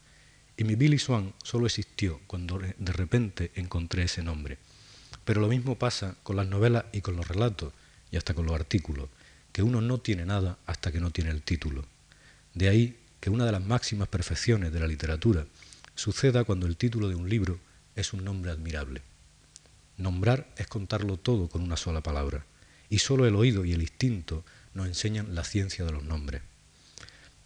Y 0.57 0.65
mi 0.65 0.75
Billy 0.75 0.99
Swan 0.99 1.35
solo 1.43 1.67
existió 1.67 2.21
cuando 2.27 2.59
de 2.59 2.93
repente 2.93 3.53
encontré 3.55 4.05
ese 4.05 4.23
nombre. 4.23 4.59
Pero 5.25 5.41
lo 5.41 5.49
mismo 5.49 5.77
pasa 5.77 6.17
con 6.23 6.37
las 6.37 6.47
novelas 6.47 6.87
y 6.93 7.01
con 7.01 7.17
los 7.17 7.29
relatos, 7.29 7.73
y 8.11 8.17
hasta 8.17 8.35
con 8.35 8.47
los 8.47 8.55
artículos, 8.55 9.09
que 9.53 9.63
uno 9.63 9.81
no 9.81 9.99
tiene 9.99 10.25
nada 10.25 10.59
hasta 10.67 10.93
que 10.93 11.01
no 11.01 11.11
tiene 11.11 11.31
el 11.31 11.43
título. 11.43 11.85
De 12.55 12.69
ahí 12.69 12.99
que 13.21 13.31
una 13.31 13.45
de 13.45 13.53
las 13.53 13.65
máximas 13.65 14.09
perfecciones 14.09 14.73
de 14.73 14.81
la 14.81 14.87
literatura 14.87 15.47
suceda 15.95 16.45
cuando 16.45 16.67
el 16.67 16.77
título 16.77 17.09
de 17.09 17.15
un 17.15 17.29
libro 17.29 17.59
es 17.97 18.13
un 18.13 18.25
nombre 18.25 18.51
admirable. 18.51 19.03
Nombrar 19.97 20.47
es 20.57 20.67
contarlo 20.67 21.17
todo 21.17 21.49
con 21.49 21.63
una 21.63 21.77
sola 21.77 22.03
palabra, 22.03 22.45
y 22.91 22.99
solo 22.99 23.27
el 23.27 23.37
oído 23.37 23.65
y 23.65 23.73
el 23.73 23.83
instinto 23.83 24.45
nos 24.75 24.87
enseñan 24.87 25.35
la 25.35 25.45
ciencia 25.45 25.85
de 25.85 25.93
los 25.93 26.05
nombres. 26.05 26.43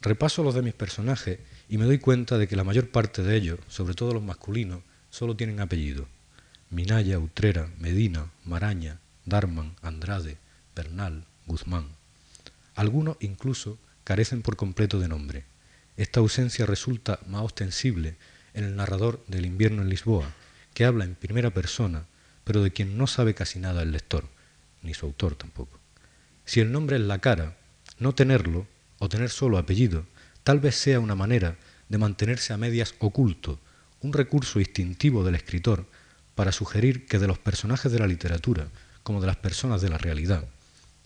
Repaso 0.02 0.42
los 0.42 0.54
de 0.54 0.62
mis 0.62 0.74
personajes 0.74 1.38
y 1.68 1.78
me 1.78 1.84
doy 1.84 1.98
cuenta 1.98 2.38
de 2.38 2.48
que 2.48 2.56
la 2.56 2.64
mayor 2.64 2.90
parte 2.90 3.22
de 3.22 3.36
ellos, 3.36 3.58
sobre 3.68 3.94
todo 3.94 4.14
los 4.14 4.22
masculinos, 4.22 4.82
solo 5.10 5.36
tienen 5.36 5.60
apellido. 5.60 6.08
Minaya, 6.70 7.18
Utrera, 7.18 7.70
Medina, 7.78 8.30
Maraña, 8.44 8.98
Darman, 9.26 9.76
Andrade, 9.82 10.38
Bernal, 10.74 11.24
Guzmán. 11.46 11.88
Algunos 12.74 13.16
incluso 13.20 13.78
carecen 14.04 14.42
por 14.42 14.56
completo 14.56 14.98
de 14.98 15.08
nombre. 15.08 15.44
Esta 15.96 16.20
ausencia 16.20 16.64
resulta 16.64 17.20
más 17.26 17.42
ostensible 17.42 18.16
en 18.54 18.64
el 18.64 18.76
narrador 18.76 19.22
del 19.26 19.46
invierno 19.46 19.82
en 19.82 19.90
Lisboa, 19.90 20.32
que 20.74 20.84
habla 20.84 21.04
en 21.04 21.14
primera 21.14 21.50
persona, 21.50 22.06
pero 22.44 22.62
de 22.62 22.70
quien 22.70 22.96
no 22.96 23.06
sabe 23.06 23.34
casi 23.34 23.58
nada 23.58 23.82
el 23.82 23.92
lector, 23.92 24.28
ni 24.82 24.94
su 24.94 25.06
autor 25.06 25.34
tampoco. 25.34 25.78
Si 26.44 26.60
el 26.60 26.72
nombre 26.72 26.96
es 26.96 27.02
la 27.02 27.18
cara, 27.18 27.56
no 27.98 28.14
tenerlo 28.14 28.66
o 28.98 29.08
tener 29.08 29.30
solo 29.30 29.58
apellido, 29.58 30.06
tal 30.42 30.60
vez 30.60 30.74
sea 30.74 31.00
una 31.00 31.14
manera 31.14 31.56
de 31.88 31.98
mantenerse 31.98 32.52
a 32.52 32.56
medias 32.56 32.94
oculto, 32.98 33.58
un 34.00 34.12
recurso 34.12 34.60
instintivo 34.60 35.24
del 35.24 35.34
escritor 35.34 35.86
para 36.34 36.52
sugerir 36.52 37.06
que 37.06 37.18
de 37.18 37.26
los 37.26 37.38
personajes 37.38 37.92
de 37.92 37.98
la 37.98 38.06
literatura, 38.06 38.68
como 39.02 39.20
de 39.20 39.26
las 39.26 39.36
personas 39.36 39.82
de 39.82 39.90
la 39.90 39.98
realidad, 39.98 40.44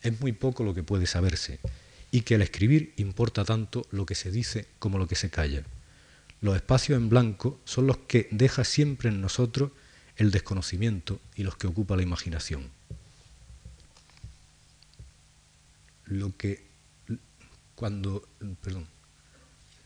es 0.02 0.20
muy 0.20 0.32
poco 0.32 0.64
lo 0.64 0.74
que 0.74 0.82
puede 0.82 1.06
saberse, 1.06 1.58
y 2.10 2.20
que 2.20 2.37
al 2.37 2.42
escribir 2.42 2.92
importa 2.96 3.44
tanto 3.44 3.87
lo 3.90 4.06
que 4.06 4.14
se 4.14 4.30
dice 4.30 4.68
como 4.78 4.98
lo 4.98 5.08
que 5.08 5.16
se 5.16 5.30
calla. 5.30 5.64
Los 6.40 6.54
espacios 6.54 6.98
en 6.98 7.08
blanco 7.08 7.58
son 7.64 7.87
los 7.87 7.96
que 7.96 8.28
deja 8.30 8.64
siempre 8.64 9.08
en 9.08 9.20
nosotros 9.20 9.72
el 10.16 10.30
desconocimiento 10.30 11.18
y 11.34 11.42
los 11.42 11.56
que 11.56 11.66
ocupa 11.66 11.96
la 11.96 12.02
imaginación. 12.02 12.70
Lo 16.06 16.36
que 16.36 16.64
cuando, 17.74 18.28
perdón, 18.62 18.86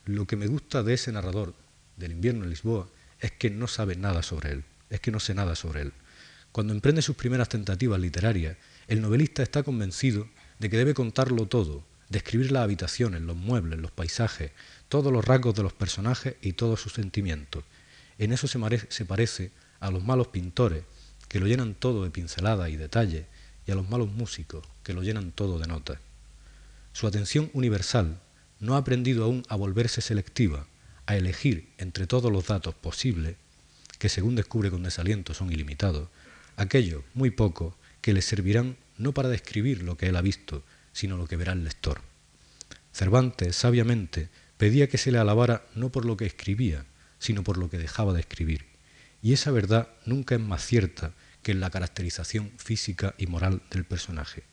lo 0.04 0.26
que 0.26 0.36
me 0.36 0.46
gusta 0.46 0.82
de 0.82 0.94
ese 0.94 1.12
narrador 1.12 1.54
del 1.96 2.12
invierno 2.12 2.44
en 2.44 2.50
Lisboa 2.50 2.88
es 3.20 3.32
que 3.32 3.50
no 3.50 3.66
sabe 3.66 3.96
nada 3.96 4.22
sobre 4.22 4.52
él, 4.52 4.64
es 4.90 5.00
que 5.00 5.10
no 5.10 5.20
sé 5.20 5.34
nada 5.34 5.54
sobre 5.54 5.82
él. 5.82 5.92
Cuando 6.52 6.72
emprende 6.72 7.02
sus 7.02 7.16
primeras 7.16 7.48
tentativas 7.48 8.00
literarias, 8.00 8.56
el 8.86 9.00
novelista 9.00 9.42
está 9.42 9.62
convencido 9.62 10.28
de 10.58 10.70
que 10.70 10.76
debe 10.76 10.94
contarlo 10.94 11.46
todo, 11.46 11.84
describir 12.08 12.52
las 12.52 12.62
habitaciones, 12.62 13.20
los 13.22 13.36
muebles, 13.36 13.78
los 13.78 13.90
paisajes, 13.90 14.52
todos 14.88 15.12
los 15.12 15.24
rasgos 15.24 15.54
de 15.54 15.62
los 15.62 15.72
personajes 15.72 16.36
y 16.40 16.54
todos 16.54 16.80
sus 16.80 16.94
sentimientos. 16.94 17.64
En 18.18 18.32
eso 18.32 18.48
se, 18.48 18.58
se 18.88 19.04
parece 19.04 19.52
a 19.80 19.90
los 19.90 20.02
malos 20.02 20.28
pintores, 20.28 20.84
que 21.28 21.40
lo 21.40 21.46
llenan 21.46 21.74
todo 21.74 22.04
de 22.04 22.10
pinceladas 22.10 22.70
y 22.70 22.76
detalles, 22.76 23.26
y 23.66 23.70
a 23.70 23.74
los 23.74 23.88
malos 23.88 24.08
músicos, 24.08 24.66
que 24.82 24.94
lo 24.94 25.02
llenan 25.02 25.30
todo 25.32 25.58
de 25.58 25.66
notas. 25.66 25.98
Su 26.92 27.06
atención 27.06 27.50
universal 27.52 28.20
no 28.60 28.74
ha 28.74 28.78
aprendido 28.78 29.24
aún 29.24 29.44
a 29.48 29.56
volverse 29.56 30.00
selectiva, 30.00 30.66
a 31.06 31.16
elegir 31.16 31.72
entre 31.78 32.06
todos 32.06 32.32
los 32.32 32.46
datos 32.46 32.74
posibles, 32.74 33.36
que 33.98 34.08
según 34.08 34.34
descubre 34.34 34.70
con 34.70 34.82
desaliento 34.82 35.34
son 35.34 35.52
ilimitados, 35.52 36.08
aquellos, 36.56 37.04
muy 37.14 37.30
pocos, 37.30 37.74
que 38.00 38.12
le 38.12 38.22
servirán 38.22 38.76
no 38.96 39.12
para 39.12 39.28
describir 39.28 39.82
lo 39.82 39.96
que 39.96 40.06
él 40.06 40.16
ha 40.16 40.22
visto, 40.22 40.64
sino 40.92 41.16
lo 41.16 41.26
que 41.26 41.36
verá 41.36 41.52
el 41.52 41.64
lector. 41.64 42.00
Cervantes, 42.92 43.54
sabiamente, 43.54 44.28
pedía 44.56 44.88
que 44.88 44.98
se 44.98 45.12
le 45.12 45.18
alabara 45.18 45.66
no 45.74 45.90
por 45.90 46.04
lo 46.04 46.16
que 46.16 46.26
escribía, 46.26 46.84
sino 47.18 47.44
por 47.44 47.58
lo 47.58 47.70
que 47.70 47.78
dejaba 47.78 48.12
de 48.12 48.20
escribir. 48.20 48.66
Y 49.22 49.32
esa 49.32 49.50
verdad 49.50 49.88
nunca 50.04 50.34
es 50.34 50.40
más 50.40 50.64
cierta 50.64 51.14
que 51.42 51.52
en 51.52 51.60
la 51.60 51.70
caracterización 51.70 52.52
física 52.56 53.14
y 53.18 53.26
moral 53.26 53.62
del 53.70 53.84
personaje. 53.84 54.44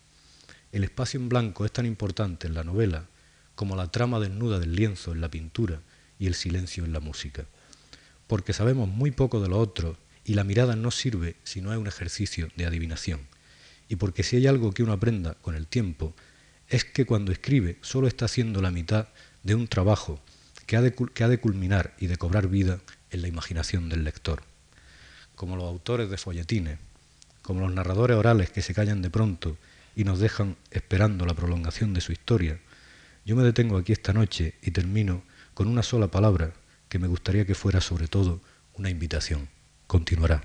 El 0.75 0.83
espacio 0.83 1.21
en 1.21 1.29
blanco 1.29 1.63
es 1.63 1.71
tan 1.71 1.85
importante 1.85 2.47
en 2.47 2.53
la 2.53 2.65
novela 2.65 3.05
como 3.55 3.77
la 3.77 3.91
trama 3.93 4.19
desnuda 4.19 4.59
del 4.59 4.75
lienzo 4.75 5.13
en 5.13 5.21
la 5.21 5.31
pintura 5.31 5.79
y 6.19 6.27
el 6.27 6.35
silencio 6.35 6.83
en 6.83 6.91
la 6.91 6.99
música. 6.99 7.45
Porque 8.27 8.51
sabemos 8.51 8.89
muy 8.89 9.11
poco 9.11 9.39
de 9.39 9.47
lo 9.47 9.57
otro 9.57 9.97
y 10.25 10.33
la 10.33 10.43
mirada 10.43 10.75
no 10.75 10.91
sirve 10.91 11.37
si 11.45 11.61
no 11.61 11.71
es 11.71 11.79
un 11.79 11.87
ejercicio 11.87 12.49
de 12.57 12.65
adivinación. 12.65 13.21
Y 13.87 13.95
porque 13.95 14.23
si 14.23 14.35
hay 14.35 14.47
algo 14.47 14.73
que 14.73 14.83
uno 14.83 14.91
aprenda 14.91 15.35
con 15.35 15.55
el 15.55 15.65
tiempo, 15.65 16.13
es 16.67 16.83
que 16.83 17.05
cuando 17.05 17.31
escribe 17.31 17.77
solo 17.79 18.09
está 18.09 18.25
haciendo 18.25 18.61
la 18.61 18.69
mitad 18.69 19.07
de 19.43 19.55
un 19.55 19.69
trabajo 19.69 20.19
que 20.65 20.75
ha 20.75 20.81
de, 20.81 20.93
que 20.93 21.23
ha 21.23 21.29
de 21.29 21.39
culminar 21.39 21.93
y 21.99 22.07
de 22.07 22.17
cobrar 22.17 22.49
vida 22.49 22.81
en 23.11 23.21
la 23.21 23.29
imaginación 23.29 23.87
del 23.87 24.03
lector. 24.03 24.43
Como 25.35 25.55
los 25.55 25.69
autores 25.69 26.09
de 26.09 26.17
folletines, 26.17 26.79
como 27.43 27.61
los 27.61 27.71
narradores 27.71 28.17
orales 28.17 28.49
que 28.49 28.61
se 28.61 28.73
callan 28.73 29.01
de 29.01 29.09
pronto 29.09 29.57
y 29.95 30.03
nos 30.03 30.19
dejan 30.19 30.57
esperando 30.71 31.25
la 31.25 31.33
prolongación 31.33 31.93
de 31.93 32.01
su 32.01 32.11
historia, 32.11 32.59
yo 33.25 33.35
me 33.35 33.43
detengo 33.43 33.77
aquí 33.77 33.93
esta 33.93 34.13
noche 34.13 34.55
y 34.61 34.71
termino 34.71 35.23
con 35.53 35.67
una 35.67 35.83
sola 35.83 36.07
palabra 36.07 36.53
que 36.89 36.99
me 36.99 37.07
gustaría 37.07 37.45
que 37.45 37.55
fuera 37.55 37.81
sobre 37.81 38.07
todo 38.07 38.41
una 38.73 38.89
invitación. 38.89 39.49
Continuará. 39.87 40.43